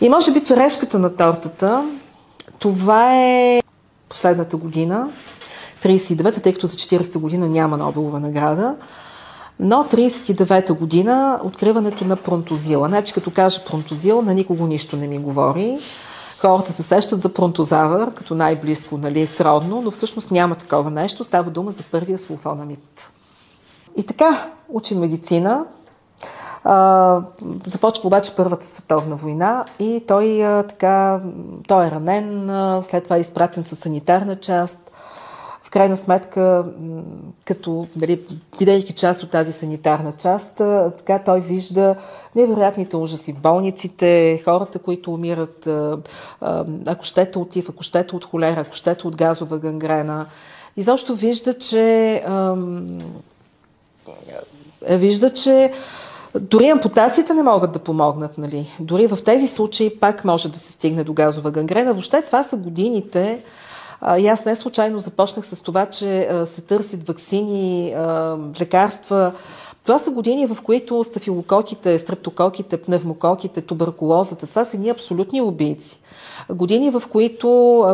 [0.00, 1.90] И може би черешката на тортата,
[2.58, 3.62] това е
[4.08, 5.08] последната година,
[5.82, 8.76] 39-та, тъй като за 40-та година няма Нобелова награда,
[9.60, 12.88] но 39-та година откриването на пронтозила.
[12.88, 15.78] Значи като кажа пронтозил, на никого нищо не ми говори.
[16.40, 21.24] Хората се сещат за пронтозавър, като най-близко, нали, сродно, но всъщност няма такова нещо.
[21.24, 23.10] Става дума за първия сулфонамид.
[23.96, 25.64] И така, учим медицина.
[26.64, 27.20] А,
[27.66, 31.20] започва обаче Първата световна война и той, а, така,
[31.68, 34.89] той е ранен, а, след това е изпратен със санитарна част
[35.70, 36.64] крайна сметка,
[37.44, 38.20] като, нали,
[38.58, 40.56] бидейки част от тази санитарна част,
[40.98, 41.96] така той вижда
[42.36, 45.68] невероятните ужаси болниците, хората, които умират,
[46.86, 50.26] ако щете от тиф, ако щете от холера, ако щете от газова гангрена.
[50.76, 52.24] И вижда, че
[54.90, 55.72] вижда, че
[56.40, 58.38] дори ампутациите не могат да помогнат.
[58.38, 58.76] Нали?
[58.80, 61.92] Дори в тези случаи пак може да се стигне до газова гангрена.
[61.92, 63.42] Въобще това са годините,
[64.18, 67.94] и аз не случайно започнах с това, че се търсят вакцини,
[68.60, 69.32] лекарства.
[69.84, 76.00] Това са години, в които стафилококите, стрептококите, пневмококите, туберкулозата, това са ни абсолютни убийци.
[76.50, 77.48] Години, в които,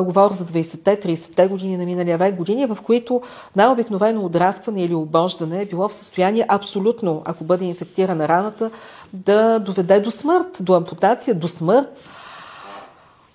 [0.07, 3.23] говоря за 20-те, 30-те години на миналия век, години, в които
[3.57, 8.71] най-обикновено отраскване или обождане е било в състояние абсолютно, ако бъде инфектирана раната,
[9.13, 11.89] да доведе до смърт, до ампутация, до смърт.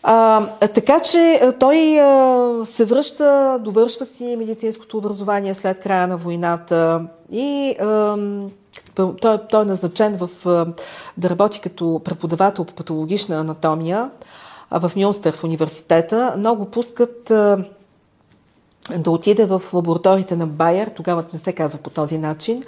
[0.04, 7.02] А, така че той а, се връща, довършва си медицинското образование след края на войната
[7.32, 8.18] и а,
[8.96, 10.30] той, той е назначен в,
[11.18, 14.10] да работи като преподавател по патологична анатомия
[14.70, 16.34] а, в Мюнстер в университета.
[16.38, 17.66] Много пускат а,
[18.98, 22.64] да отиде в лабораториите на Байер, тогава не се казва по този начин,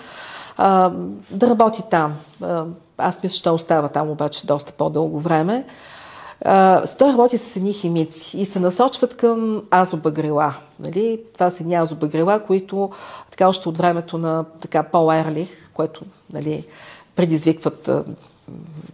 [0.58, 0.92] а,
[1.32, 2.16] да работи там.
[2.42, 2.66] А,
[2.98, 5.66] аз мисля, че остава там обаче доста по-дълго време.
[6.98, 10.54] Той работи с едни химици и се насочват към азобагрила.
[10.80, 11.20] Нали?
[11.34, 12.92] Това са едни азобагрила, които
[13.30, 16.02] така още от времето на така Пол Ерлих, което
[16.34, 16.66] нали,
[17.16, 17.90] предизвикват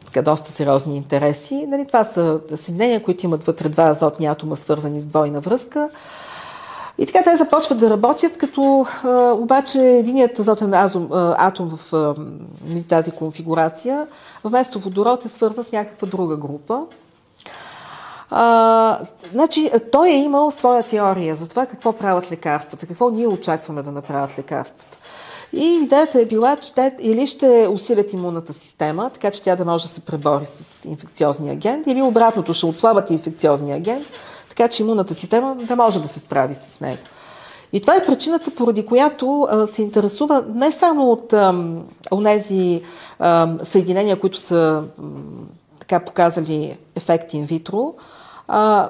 [0.05, 1.65] така, доста сериозни интереси.
[1.67, 5.89] Нали, това са съединения, които имат вътре два азотни атома, свързани с двойна връзка.
[6.97, 11.93] И така те започват да работят, като а, обаче единият азотен азом, а, атом в
[11.93, 12.15] а,
[12.89, 14.07] тази конфигурация,
[14.43, 16.85] вместо водород е свързан с някаква друга група.
[18.31, 18.99] А,
[19.33, 23.91] значи, той е имал своя теория за това какво правят лекарствата, какво ние очакваме да
[23.91, 24.97] направят лекарствата.
[25.53, 29.65] И идеята е била, че те или ще усилят имунната система, така че тя да
[29.65, 34.05] може да се пребори с инфекциозния агент, или обратното ще отслабят инфекциозния агент,
[34.49, 37.01] така че имунната система да може да се справи с него.
[37.73, 41.33] И това е причината, поради която а, се интересува не само от
[42.23, 42.83] тези
[43.63, 44.83] съединения, които са
[45.79, 47.93] така показали ефект инвитро,
[48.49, 48.89] а,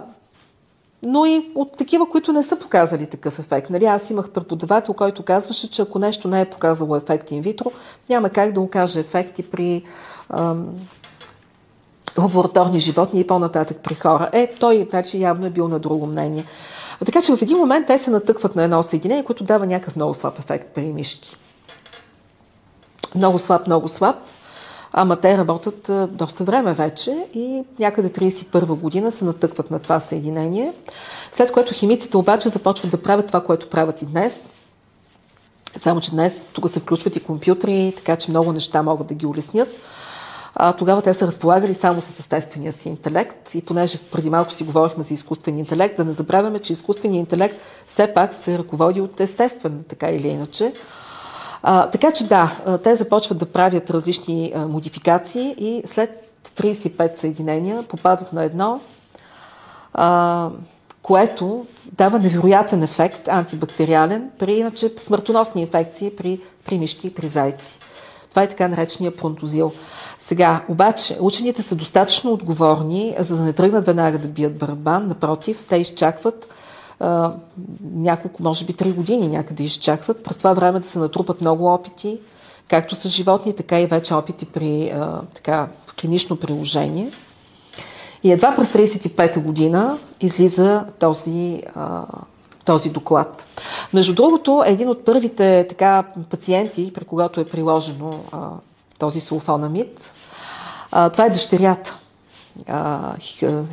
[1.04, 3.70] но и от такива, които не са показали такъв ефект.
[3.70, 7.72] Нали, аз имах преподавател, който казваше, че ако нещо не е показало ефект инвитро,
[8.10, 9.84] няма как да окаже ефекти при
[10.30, 10.68] ам,
[12.18, 14.30] лабораторни животни и по-нататък при хора.
[14.34, 16.46] Е, той значи, явно е бил на друго мнение.
[17.02, 19.96] А така че в един момент те се натъкват на едно съединение, което дава някакъв
[19.96, 21.36] много слаб ефект при мишки.
[23.16, 24.16] Много слаб, много слаб.
[24.94, 30.74] Ама те работят доста време вече и някъде 31 година се натъкват на това съединение,
[31.32, 34.50] след което химиците обаче започват да правят това, което правят и днес.
[35.78, 39.26] Само, че днес тук се включват и компютри, така че много неща могат да ги
[39.26, 39.70] улеснят.
[40.56, 44.64] А, тогава те са разполагали само с естествения си интелект и понеже преди малко си
[44.64, 47.56] говорихме за изкуствен интелект, да не забравяме, че изкуственият интелект
[47.88, 50.74] все пак се ръководи от естествен, така или иначе.
[51.64, 57.84] А, така че да, те започват да правят различни а, модификации и след 35 съединения
[57.84, 58.82] попадат на едно,
[59.94, 60.50] а,
[61.02, 67.80] което дава невероятен ефект, антибактериален, при иначе смъртоносни инфекции при, при мишки при зайци.
[68.30, 69.72] Това е така наречения пронтозил.
[70.20, 75.08] Сега, обаче, учените са достатъчно отговорни, за да не тръгнат веднага да бият барабан.
[75.08, 76.48] Напротив, те изчакват
[77.00, 77.32] а,
[77.96, 80.24] няколко, може би три години някъде изчакват.
[80.24, 82.20] През това време да се натрупат много опити,
[82.68, 85.68] както с животни, така и вече опити при а, така,
[86.02, 87.12] клинично приложение.
[88.24, 92.06] И едва през 35-та година излиза този, а,
[92.66, 93.46] този доклад.
[93.94, 98.48] Между другото, един от първите така, пациенти, при когато е приложено а,
[99.00, 100.12] този сулфонамид,
[100.92, 102.00] а, това е дъщерята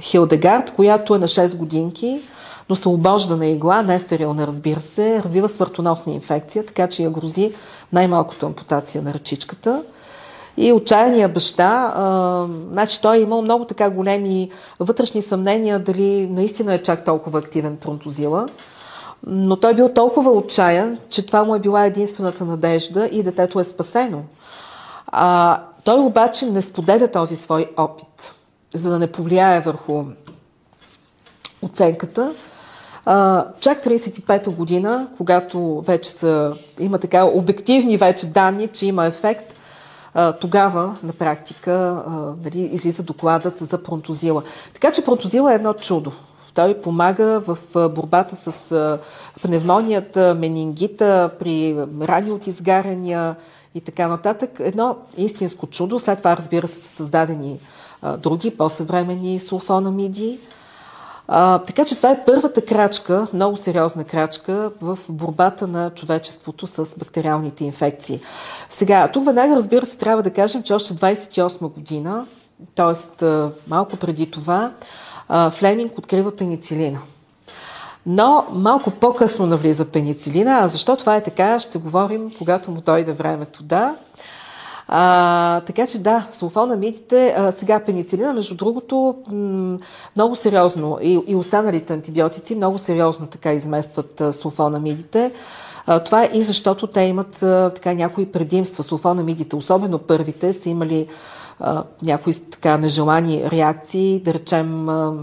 [0.01, 2.21] Хилдегард, която е на 6 годинки,
[2.69, 7.11] но се обожда на игла, не стерилна, разбира се, развива свъртоносна инфекция, така че я
[7.11, 7.55] грози
[7.93, 9.83] най-малкото ампутация на ръчичката.
[10.57, 14.51] И отчаяния баща, а, значи той е имал много така големи
[14.81, 18.49] вътрешни съмнения дали наистина е чак толкова активен пронтозила.
[19.27, 23.65] Но той бил толкова отчаян, че това му е била единствената надежда и детето е
[23.65, 24.23] спасено.
[25.07, 28.35] А, той обаче не споделя този свой опит,
[28.75, 30.05] за да не повлияе върху
[31.63, 32.35] оценката.
[33.61, 39.55] Чак 35-та година, когато вече са, има така обективни вече данни, че има ефект,
[40.41, 42.03] тогава на практика
[42.45, 44.43] нали, излиза докладът за пронтозила.
[44.75, 46.13] Така че пронтозила е едно чудо.
[46.55, 48.99] Той помага в борбата с
[49.43, 53.37] пневмонията, менингита, при рани от изгаряния,
[53.75, 54.51] и така нататък.
[54.61, 55.99] Едно истинско чудо.
[55.99, 57.59] След това, разбира се, са създадени
[58.19, 60.39] други, по-съвремени сулфонамиди.
[61.29, 66.99] А, така че това е първата крачка, много сериозна крачка в борбата на човечеството с
[66.99, 68.21] бактериалните инфекции.
[68.71, 72.27] Сега, тук веднага, разбира се, трябва да кажем, че още 28 година,
[72.75, 73.27] т.е.
[73.67, 74.73] малко преди това,
[75.51, 76.99] Флеминг открива пеницилина.
[78.07, 80.59] Но малко по-късно навлиза пеницилина.
[80.63, 83.63] А защо това е така, ще говорим, когато му дойде времето.
[83.63, 83.95] Да.
[84.89, 89.15] А, така че да, сулфонамидите, а, сега пеницилина, между другото,
[90.17, 95.33] много сериозно и, и останалите антибиотици много сериозно така изместват а, сулфонамидите.
[95.87, 98.83] А, това е и защото те имат а, така някои предимства.
[98.83, 101.07] Сулфонамидите, особено първите, са имали
[101.61, 105.15] а, някои така нежелани реакции, да речем а,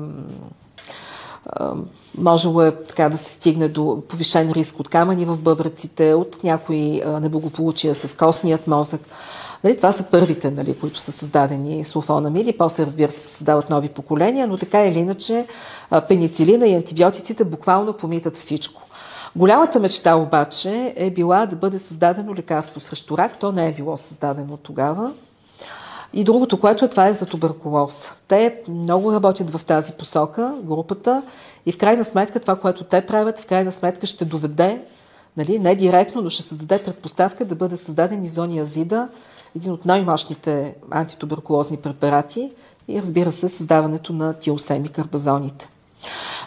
[1.45, 1.73] а,
[2.17, 7.01] Можело е така да се стигне до повишен риск от камъни в бъбреците, от някои
[7.21, 9.01] неблагополучия с костният мозък.
[9.63, 12.57] Нали, това са първите, нали, които са създадени сулфонамиди.
[12.57, 15.47] После, разбира се, създават нови поколения, но така или иначе
[16.07, 18.81] пеницилина и антибиотиците буквално помитат всичко.
[19.35, 23.39] Голямата мечта обаче е била да бъде създадено лекарство срещу рак.
[23.39, 25.13] То не е било създадено тогава.
[26.13, 28.13] И другото, което е, това е за туберкулоз.
[28.27, 31.23] Те много работят в тази посока, групата,
[31.65, 34.81] и в крайна сметка това, което те правят, в крайна сметка ще доведе,
[35.37, 39.09] нали, не директно, но ще създаде предпоставка да бъде създаден изониазида,
[39.55, 42.51] един от най-мощните антитуберкулозни препарати
[42.87, 45.69] и разбира се създаването на тиосеми карбазоните.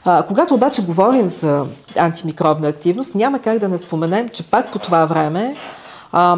[0.05, 4.79] А, когато обаче говорим за антимикробна активност, няма как да не споменем, че пак по
[4.79, 5.57] това време
[6.13, 6.37] а,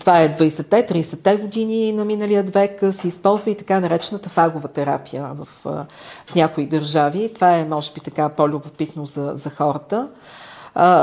[0.00, 2.80] това е 20-те, 30-те години на миналият век.
[2.90, 5.48] Се използва и така наречената фагова терапия в,
[6.26, 7.30] в някои държави.
[7.34, 10.08] Това е, може би, така по-любопитно за, за хората.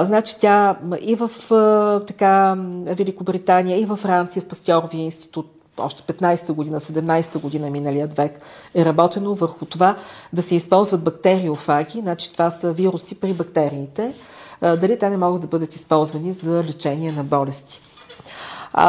[0.01, 2.55] Значи тя и в а, така,
[2.85, 8.39] Великобритания, и във Франция, в Пастьоровия институт, още 15-та година, 17-та година миналият век
[8.75, 9.95] е работено върху това
[10.33, 14.13] да се използват бактериофаги, значи това са вируси при бактериите,
[14.61, 17.81] дали те не могат да бъдат използвани за лечение на болести.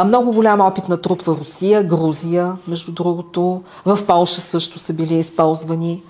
[0.05, 6.03] Много голям опит на трупва Русия, Грузия, между другото, в Польша също са били използвани.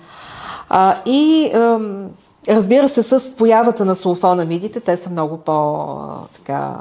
[1.05, 1.51] И
[2.47, 6.75] разбира се, с появата на сулфонамидите, те са много по-мощни,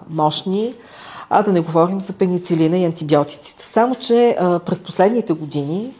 [1.30, 3.64] а да не говорим за пеницилина и антибиотиците.
[3.64, 4.36] Само, че
[4.66, 5.94] през последните години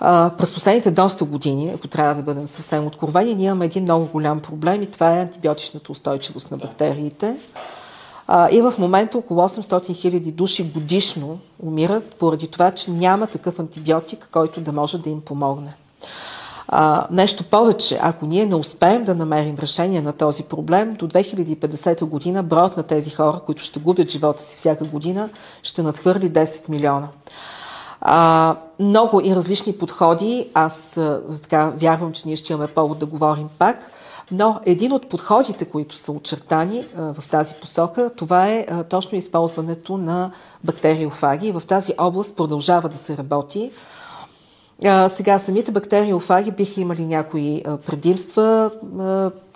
[0.00, 4.06] а, през последните доста години, ако трябва да бъдем съвсем откровени, ние имаме един много
[4.06, 7.36] голям проблем и това е антибиотичната устойчивост на бактериите.
[8.26, 13.58] А, и в момента около 800 хиляди души годишно умират поради това, че няма такъв
[13.58, 15.74] антибиотик, който да може да им помогне.
[16.68, 22.04] А, нещо повече, ако ние не успеем да намерим решение на този проблем, до 2050
[22.04, 25.28] година броят на тези хора, които ще губят живота си всяка година,
[25.62, 27.08] ще надхвърли 10 милиона.
[28.00, 30.48] А, много и различни подходи.
[30.54, 31.00] Аз
[31.42, 33.90] така вярвам, че ние ще имаме повод да говорим пак.
[34.30, 39.18] Но един от подходите, които са очертани а, в тази посока, това е а, точно
[39.18, 40.30] използването на
[40.64, 41.52] бактериофаги.
[41.52, 43.70] В тази област продължава да се работи.
[44.84, 49.02] А, сега, самите бактериофаги биха имали някои а, предимства, а,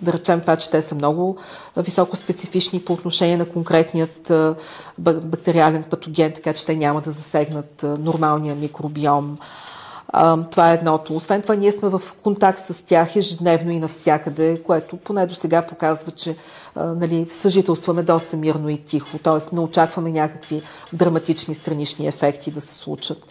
[0.01, 1.37] да речем това, че те са много
[1.77, 4.55] високо специфични по отношение на конкретният а,
[4.97, 9.37] бактериален патоген, така че те няма да засегнат а, нормалния микробиом.
[10.07, 11.15] А, това е едното.
[11.15, 15.61] Освен това, ние сме в контакт с тях ежедневно и навсякъде, което поне до сега
[15.61, 16.35] показва, че
[16.75, 19.55] а, нали, съжителстваме доста мирно и тихо, т.е.
[19.55, 20.61] не очакваме някакви
[20.93, 23.25] драматични странични ефекти да се случат.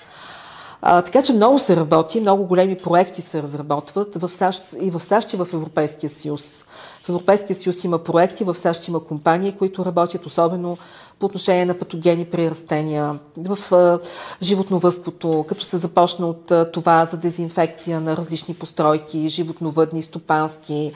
[0.85, 5.01] А, така че много се работи, много големи проекти се разработват в САЩ и в
[5.01, 6.65] САЩ и в Европейския съюз.
[7.05, 10.79] В Европейския съюз има проекти, в САЩ има компании, които работят особено
[11.19, 13.99] по отношение на патогени при растения, в а,
[14.43, 20.93] животновътството, като се започна от а, това за дезинфекция на различни постройки, животновъдни, стопански,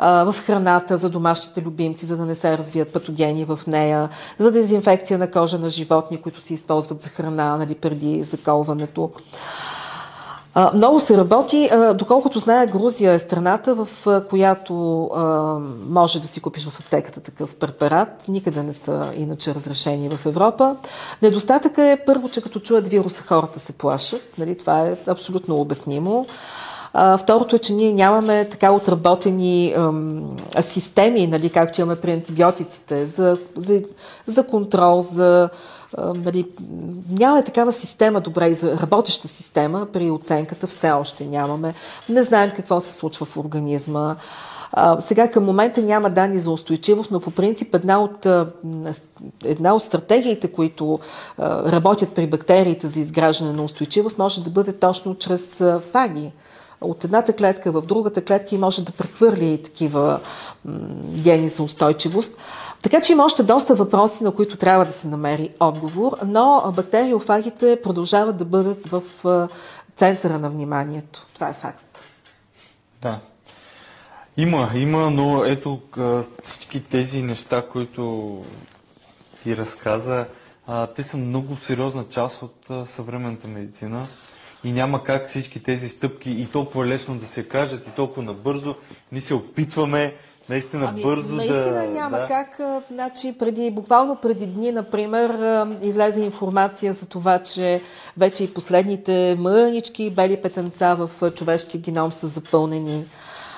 [0.00, 4.08] в храната за домашните любимци, за да не се развият патогени в нея,
[4.38, 9.10] за дезинфекция на кожа на животни, които се използват за храна нали, преди заколването.
[10.74, 11.70] Много се работи.
[11.94, 13.88] Доколкото знае, Грузия е страната, в
[14.30, 14.74] която
[15.88, 18.28] може да си купиш в аптеката такъв препарат.
[18.28, 20.76] Никъде не са иначе разрешени в Европа.
[21.22, 24.22] Недостатъка е първо, че като чуят вируса, хората се плашат.
[24.38, 26.26] Нали, това е абсолютно обяснимо.
[27.18, 33.38] Второто е, че ние нямаме така отработени ам, системи, нали, както имаме при антибиотиците, за,
[33.56, 33.82] за,
[34.26, 35.48] за контрол, за
[35.98, 36.46] нали,
[37.10, 41.74] нямаме такава система, добре, и за работеща система при оценката все още нямаме.
[42.08, 44.16] Не знаем какво се случва в организма.
[45.00, 48.26] Сега към момента няма данни за устойчивост, но по принцип една от,
[49.44, 50.98] една от стратегиите, които
[51.40, 55.62] работят при бактериите за изграждане на устойчивост, може да бъде точно чрез
[55.92, 56.32] фаги
[56.80, 60.20] от едната клетка в другата клетка и може да прехвърли такива
[61.14, 62.36] гени за устойчивост.
[62.82, 67.80] Така че има още доста въпроси, на които трябва да се намери отговор, но бактериофагите
[67.82, 69.02] продължават да бъдат в
[69.96, 71.26] центъра на вниманието.
[71.34, 72.02] Това е факт.
[73.02, 73.20] Да.
[74.36, 75.80] Има, има, но ето
[76.42, 78.34] всички тези неща, които
[79.42, 80.26] ти разказа,
[80.96, 84.06] те са много сериозна част от съвременната медицина
[84.64, 88.74] и няма как всички тези стъпки и толкова лесно да се кажат и толкова набързо.
[89.12, 90.14] Ние се опитваме
[90.48, 91.70] наистина ами, бързо наистина да...
[91.70, 92.26] Наистина няма да...
[92.26, 92.60] как.
[92.92, 95.30] Значи, преди, буквално преди дни, например,
[95.82, 97.82] излезе информация за това, че
[98.18, 103.04] вече и последните мънички бели петенца в човешкия геном са запълнени.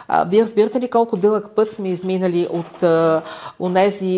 [0.08, 3.22] А, вие разбирате ли колко дълъг път сме изминали от а,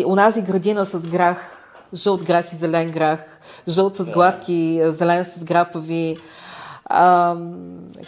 [0.05, 1.57] унази градина с грах,
[1.93, 6.17] жълт грах и зелен грах, жълт с гладки, зелен с грапави,
[6.85, 7.35] а,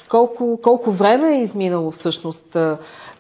[0.10, 2.58] колко, колко време е изминало всъщност.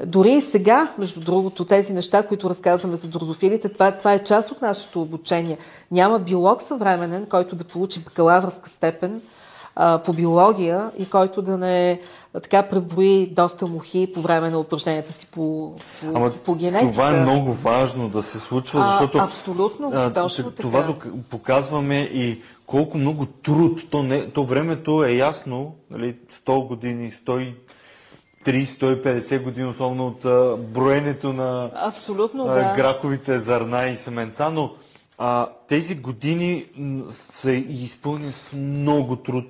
[0.05, 4.51] Дори и сега, между другото, тези неща, които разказваме за дрозофилите, това, това е част
[4.51, 5.57] от нашето обучение.
[5.91, 9.21] Няма биолог съвременен, който да получи бакалавърска степен
[9.75, 11.99] а, по биология и който да не
[12.33, 16.91] така преброи доста мухи по време на упражненията си по, по, Ама, по генетика.
[16.91, 21.09] Това е много важно да се случва, защото а, абсолютно, а, точно това така.
[21.29, 23.89] показваме и колко много труд.
[23.89, 26.15] То, не, то времето е ясно, нали,
[26.45, 27.55] 100 години, 130,
[28.45, 32.73] 150 години, основно от а, броенето на Абсолютно, а, да.
[32.75, 34.71] граковите зърна и семенца, но
[35.17, 36.65] а, тези години
[37.09, 39.45] са изпълнени с много труд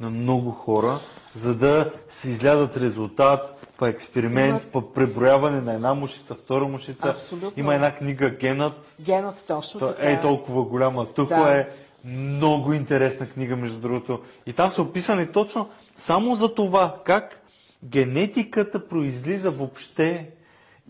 [0.00, 1.00] на много хора,
[1.34, 4.72] за да се излязат резултат, по експеримент, Има...
[4.72, 7.08] по преброяване на една мушица, втора мушица.
[7.08, 7.52] Абсолютно.
[7.56, 8.94] Има една книга Генът.
[9.00, 10.10] Генът, точно така.
[10.10, 11.06] Е толкова голяма.
[11.06, 11.58] Тук да.
[11.58, 11.68] е
[12.04, 14.20] много интересна книга, между другото.
[14.46, 17.42] И там са описани точно само за това, как
[17.84, 20.26] генетиката произлиза въобще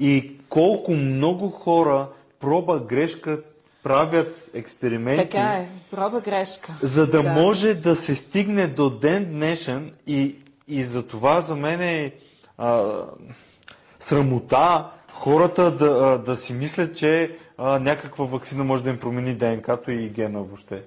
[0.01, 2.09] и колко много хора
[2.40, 3.40] проба грешка
[3.82, 5.24] правят експерименти.
[5.24, 6.78] Така е, проба грешка.
[6.82, 10.36] За да, да може да се стигне до ден днешен и,
[10.68, 12.12] и за това за мен е
[12.59, 13.02] а,
[13.98, 19.90] срамота хората да, да си мислят, че а, някаква вакцина може да им промени ДНК-то
[19.90, 20.82] и гена въобще.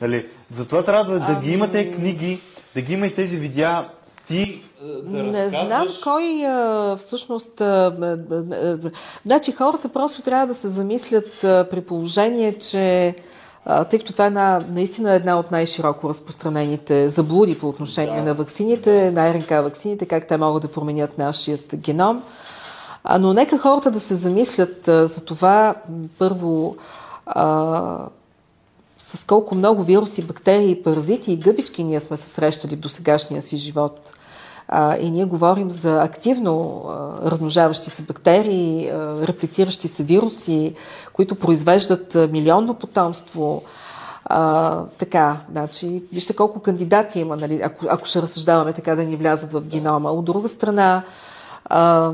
[0.00, 0.26] Нали?
[0.50, 1.44] Затова трябва да, да ами...
[1.44, 2.40] ги имате книги,
[2.74, 3.88] да ги има и тези видеа,
[4.28, 4.62] ти
[5.04, 5.66] да Не разказваш...
[5.66, 7.60] знам кой а, всъщност...
[7.60, 8.90] А, а,
[9.26, 13.14] значи хората просто трябва да се замислят при положение, че
[13.90, 18.22] тъй като това е една, наистина една от най-широко разпространените заблуди по отношение да.
[18.22, 22.22] на вакцините, на РНК вакцините, как те могат да променят нашият геном.
[23.18, 25.74] Но нека хората да се замислят за това
[26.18, 26.76] първо
[27.26, 27.98] а,
[28.98, 33.56] с колко много вируси, бактерии, паразити и гъбички ние сме се срещали в досегашния си
[33.56, 34.12] живот.
[34.68, 40.74] А, и ние говорим за активно а, размножаващи се бактерии, а, реплициращи се вируси,
[41.12, 43.62] които произвеждат милионно потомство.
[44.24, 49.16] А, така, значи, вижте колко кандидати има, нали, ако, ако ще разсъждаваме така да ни
[49.16, 50.10] влязат в генома.
[50.10, 51.02] От друга страна,
[51.64, 52.12] а,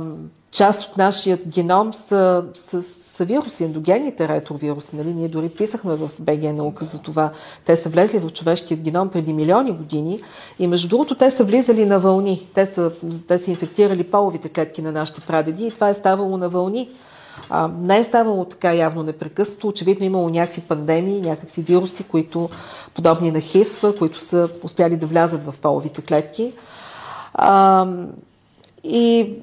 [0.57, 4.97] част от нашия геном са, са, са вируси, ендогенните ретровируси.
[4.97, 5.15] Нали?
[5.15, 7.33] Ние дори писахме в БГ наука за това.
[7.65, 10.21] Те са влезли в човешкият геном преди милиони години
[10.59, 12.49] и между другото те са влизали на вълни.
[12.55, 12.93] Те са,
[13.29, 16.89] те са инфектирали половите клетки на нашите прадеди и това е ставало на вълни.
[17.51, 19.69] А, не е ставало така явно непрекъснато.
[19.69, 22.51] Очевидно е имало някакви пандемии, някакви вируси, които,
[22.95, 26.53] подобни на ХИВ, които са успяли да влязат в половите клетки.
[27.35, 27.87] А,
[28.85, 29.35] и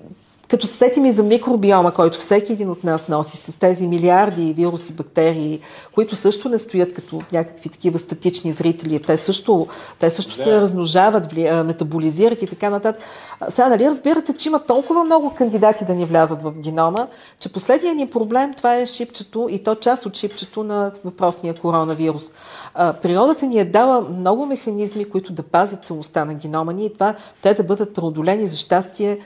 [0.54, 4.54] като се сетим и за микробиома, който всеки един от нас носи с тези милиарди
[4.54, 5.60] вируси, бактерии,
[5.96, 9.68] които също не стоят като някакви такива статични зрители, те също,
[10.00, 10.44] те също да.
[10.44, 13.02] се размножават, метаболизират и така нататък.
[13.50, 17.08] Сега, нали разбирате, че има толкова много кандидати да ни влязат в генома,
[17.40, 22.32] че последният ни проблем това е шипчето и то част от шипчето на въпросния коронавирус.
[22.76, 27.16] Природата ни е дала много механизми, които да пазят целостта на генома ни и това
[27.42, 29.20] те да бъдат преодолени за щастие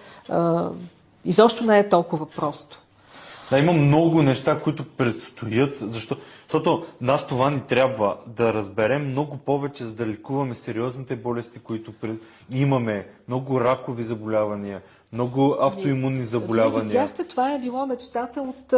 [1.25, 2.81] изобщо не е толкова просто.
[3.49, 9.37] Да, има много неща, които предстоят, защо, защото нас това ни трябва да разберем много
[9.37, 12.15] повече, за да лекуваме сериозните болести, които пред...
[12.51, 14.81] имаме, много ракови заболявания,
[15.13, 16.81] много автоимунни заболявания.
[16.81, 18.73] Вие видяхте, това е било мечтата от,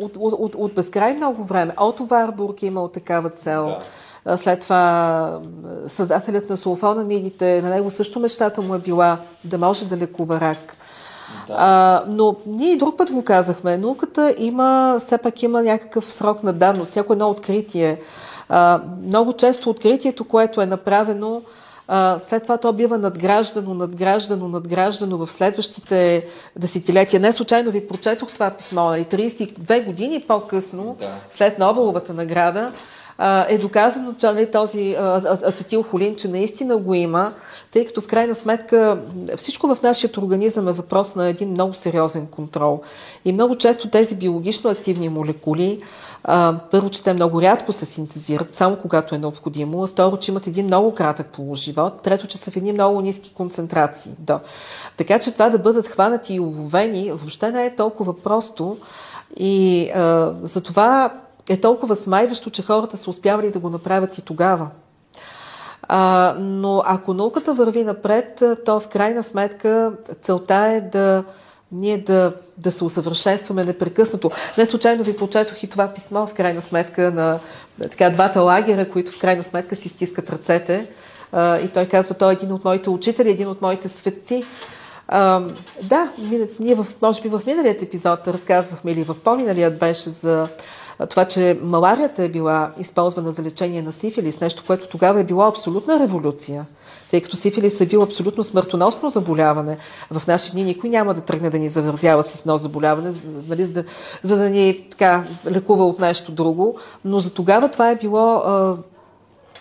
[0.00, 1.74] от, от, от, от безкрай много време.
[1.80, 3.76] Ото Варбург е имал такава цел.
[4.24, 4.38] Да.
[4.38, 5.40] След това
[5.86, 10.76] създателят на сулфонамидите, на него също мечтата му е била да може да лекува рак.
[11.46, 11.54] Да.
[11.58, 13.76] А, но ние и друг път го казахме.
[13.76, 18.00] Науката има, все пак има някакъв срок на давност, всяко едно откритие.
[18.48, 21.42] А, много често откритието, което е направено,
[21.88, 26.26] а, след това то бива надграждано, надграждано, надграждано в следващите
[26.56, 27.20] десетилетия.
[27.20, 31.14] Не случайно ви прочетох това писмо, 32 нали, години по-късно, да.
[31.30, 32.72] след Нобеловата награда,
[33.48, 37.32] е доказано, че нали, този ацетилхолин, че наистина го има,
[37.72, 38.98] тъй като в крайна сметка
[39.36, 42.80] всичко в нашия организъм е въпрос на един много сериозен контрол.
[43.24, 45.80] И много често тези биологично активни молекули,
[46.70, 50.46] първо, че те много рядко се синтезират, само когато е необходимо, а второ, че имат
[50.46, 54.12] един много кратък полуживот, трето, че са в едни много ниски концентрации.
[54.18, 54.40] Да.
[54.96, 58.76] Така че това да бъдат хванати и уловени въобще не е толкова просто.
[59.36, 61.10] И а, за това
[61.48, 64.68] е толкова смайващо, че хората са успявали да го направят и тогава.
[65.82, 69.92] А, но ако науката върви напред, то в крайна сметка
[70.22, 71.24] целта е да
[71.72, 74.30] ние да, да се усъвършенстваме непрекъснато.
[74.58, 77.38] Не случайно ви прочетох и това писмо, в крайна сметка, на
[77.82, 80.86] така, двата лагера, които в крайна сметка си стискат ръцете.
[81.32, 84.44] А, и той казва, той е един от моите учители, един от моите светци.
[85.08, 85.42] А,
[85.82, 86.12] да,
[86.60, 90.48] ние в, може би в миналият епизод разказвахме или в по-миналият беше за
[91.06, 95.42] това, че маларията е била използвана за лечение на сифилис, нещо, което тогава е било
[95.42, 96.66] абсолютна революция
[97.10, 99.78] тъй като сифилис е бил абсолютно смъртоносно заболяване.
[100.10, 103.12] В наши дни никой няма да тръгне да ни завързява с едно заболяване,
[103.48, 103.84] нали, за, да,
[104.22, 106.78] за да ни така, лекува от нещо друго.
[107.04, 108.76] Но за тогава това е било а,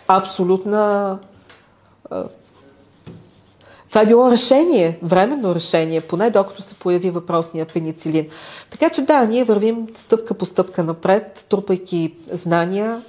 [0.07, 1.19] абсолютна
[2.09, 2.23] а,
[3.97, 8.27] това е било решение, временно решение, поне докато се появи въпросния пеницилин.
[8.69, 13.01] Така че да, ние вървим стъпка по стъпка напред, трупайки знания,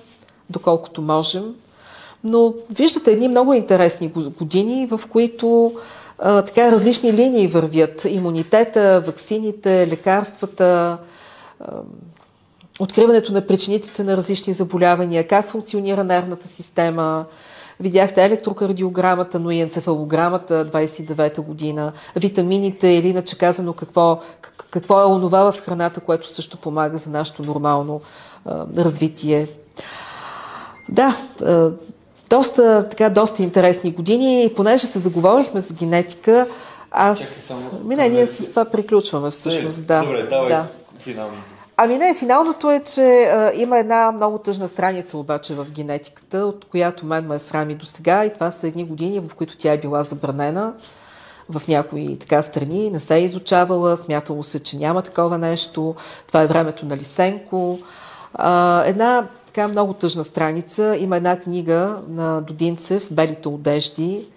[0.50, 1.54] доколкото можем.
[2.24, 4.08] Но виждате едни много интересни
[4.38, 5.72] години, в които
[6.18, 8.04] а, така различни линии вървят.
[8.04, 10.98] Имунитета, ваксините, лекарствата,
[11.60, 11.66] а,
[12.80, 17.24] откриването на причинителите на различни заболявания, как функционира нервната система,
[17.80, 24.20] Видяхте електрокардиограмата, но и енцефалограмата 29-та година, витамините или иначе казано какво,
[24.70, 28.00] какво е онова в храната, което също помага за нашето нормално
[28.46, 29.46] а, развитие.
[30.88, 31.70] Да, а,
[32.30, 36.46] доста, така, доста интересни години и понеже се заговорихме за генетика,
[36.90, 37.18] аз...
[37.18, 37.80] Чакай, само...
[37.84, 40.02] Не, ние с това приключваме всъщност, да.
[40.02, 40.66] Добре, давай да.
[40.98, 41.36] финално.
[41.80, 46.64] Ами не, финалното е, че а, има една много тъжна страница обаче в генетиката, от
[46.64, 49.72] която мен ме е срами до сега и това са едни години, в които тя
[49.72, 50.72] е била забранена
[51.48, 55.94] в някои така страни, не се е изучавала, смятало се, че няма такова нещо.
[56.26, 57.78] Това е времето на Лисенко.
[58.34, 60.96] А, една така много тъжна страница.
[60.98, 64.28] Има една книга на Додинцев, Белите одежди,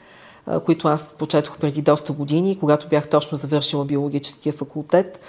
[0.66, 5.20] които аз почетох преди доста години, когато бях точно завършила биологическия факултет.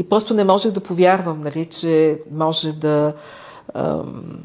[0.00, 3.12] И просто не можех да повярвам, нали, че може да...
[3.74, 4.38] Ам...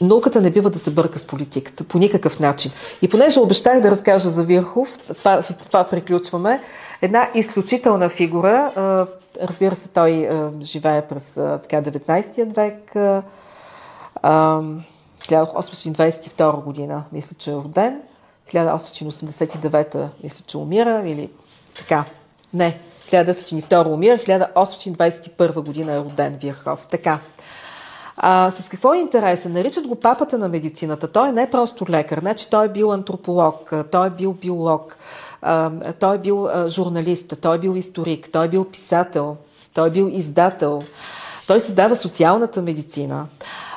[0.00, 2.72] Науката не бива да се бърка с политиката по никакъв начин.
[3.02, 6.62] И понеже обещах да разкажа за Вирхов, с това, с това приключваме,
[7.02, 8.72] една изключителна фигура,
[9.42, 10.28] разбира се, той
[10.60, 12.92] живее през така 19 век,
[14.22, 18.00] 1822 година, мисля, че е роден.
[18.52, 21.30] 1889 мисля, че умира или
[21.78, 22.04] така.
[22.54, 22.78] Не,
[23.12, 26.86] 1902 умира, 1821 година е роден Вирхов.
[26.90, 27.18] Така.
[28.16, 29.52] А, с какво е интересен?
[29.52, 31.08] Наричат го папата на медицината.
[31.08, 34.96] Той е не просто лекар, значи той е бил антрополог, той е бил биолог,
[35.98, 39.36] той е бил журналист, той е бил историк, той е бил писател,
[39.74, 40.82] той е бил издател,
[41.46, 43.26] той създава социалната медицина.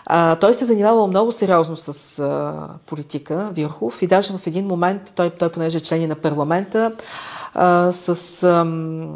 [0.06, 2.54] А, той се занимавал много сериозно с а,
[2.86, 6.92] политика, Вирхов, и даже в един момент, той, той понеже е член на парламента,
[7.92, 9.10] с ам,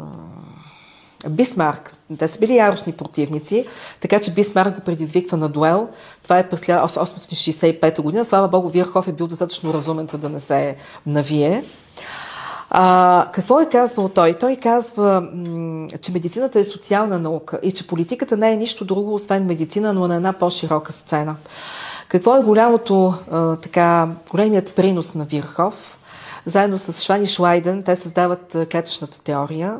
[1.28, 1.94] Бисмарк.
[2.18, 3.66] Те са били яростни противници,
[4.00, 5.88] така че Бисмарк го предизвиква на дуел.
[6.22, 8.24] Това е през 1865 година.
[8.24, 10.76] Слава Богу, Вирхов е бил достатъчно разумен, да не се
[11.06, 11.64] навие.
[12.70, 14.34] А, какво е казвал той?
[14.34, 15.28] Той казва,
[16.00, 20.08] че медицината е социална наука и че политиката не е нищо друго, освен медицина, но
[20.08, 21.36] на една по-широка сцена.
[22.08, 25.98] Какво е голямото, а, така, големият принос на Вирхов?
[26.46, 29.78] Заедно с Швани Шлайден те създават клетъчната теория.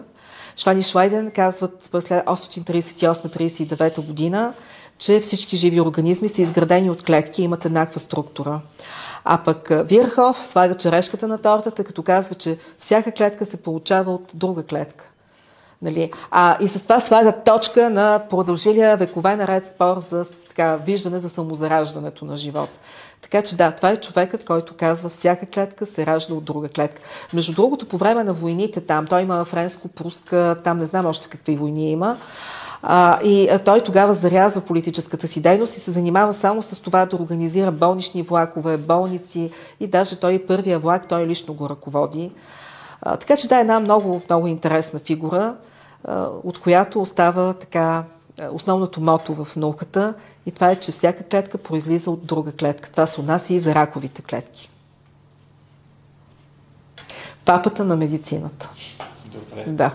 [0.57, 4.53] Швани Шлайден казват през 838-39 година,
[4.99, 8.61] че всички живи организми са изградени от клетки и имат еднаква структура.
[9.25, 14.31] А пък Вирхов слага черешката на тортата, като казва, че всяка клетка се получава от
[14.35, 15.05] друга клетка.
[15.83, 16.13] Нали?
[16.31, 21.31] А, и с това слага точка на продължилия векове наред спор за така, виждане за
[21.31, 22.71] самозараждането на живот.
[23.23, 27.03] Така че да, това е човекът, който казва всяка клетка се ражда от друга клетка.
[27.33, 31.57] Между другото, по време на войните там, той има френско-пруска, там не знам още какви
[31.57, 32.17] войни има,
[32.83, 37.17] а, и той тогава зарязва политическата си дейност и се занимава само с това да
[37.17, 42.33] организира болнични влакове, болници и даже той първия влак, той лично го ръководи.
[43.03, 45.57] А, така че да, една много, много интересна фигура,
[46.05, 48.05] а, от която остава така
[48.53, 50.15] основното мото в науката
[50.47, 52.91] и това е, че всяка клетка произлиза от друга клетка.
[52.91, 54.71] Това се отнася и за раковите клетки.
[57.45, 58.71] Папата на медицината.
[59.33, 59.65] Добре.
[59.67, 59.95] Да.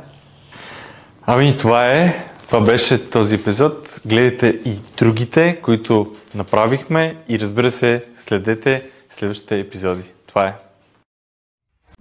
[1.25, 4.01] Ами това е това беше този епизод.
[4.05, 10.03] Гледайте и другите, които направихме и разбира се, следете следващите епизоди.
[10.27, 10.64] Това е.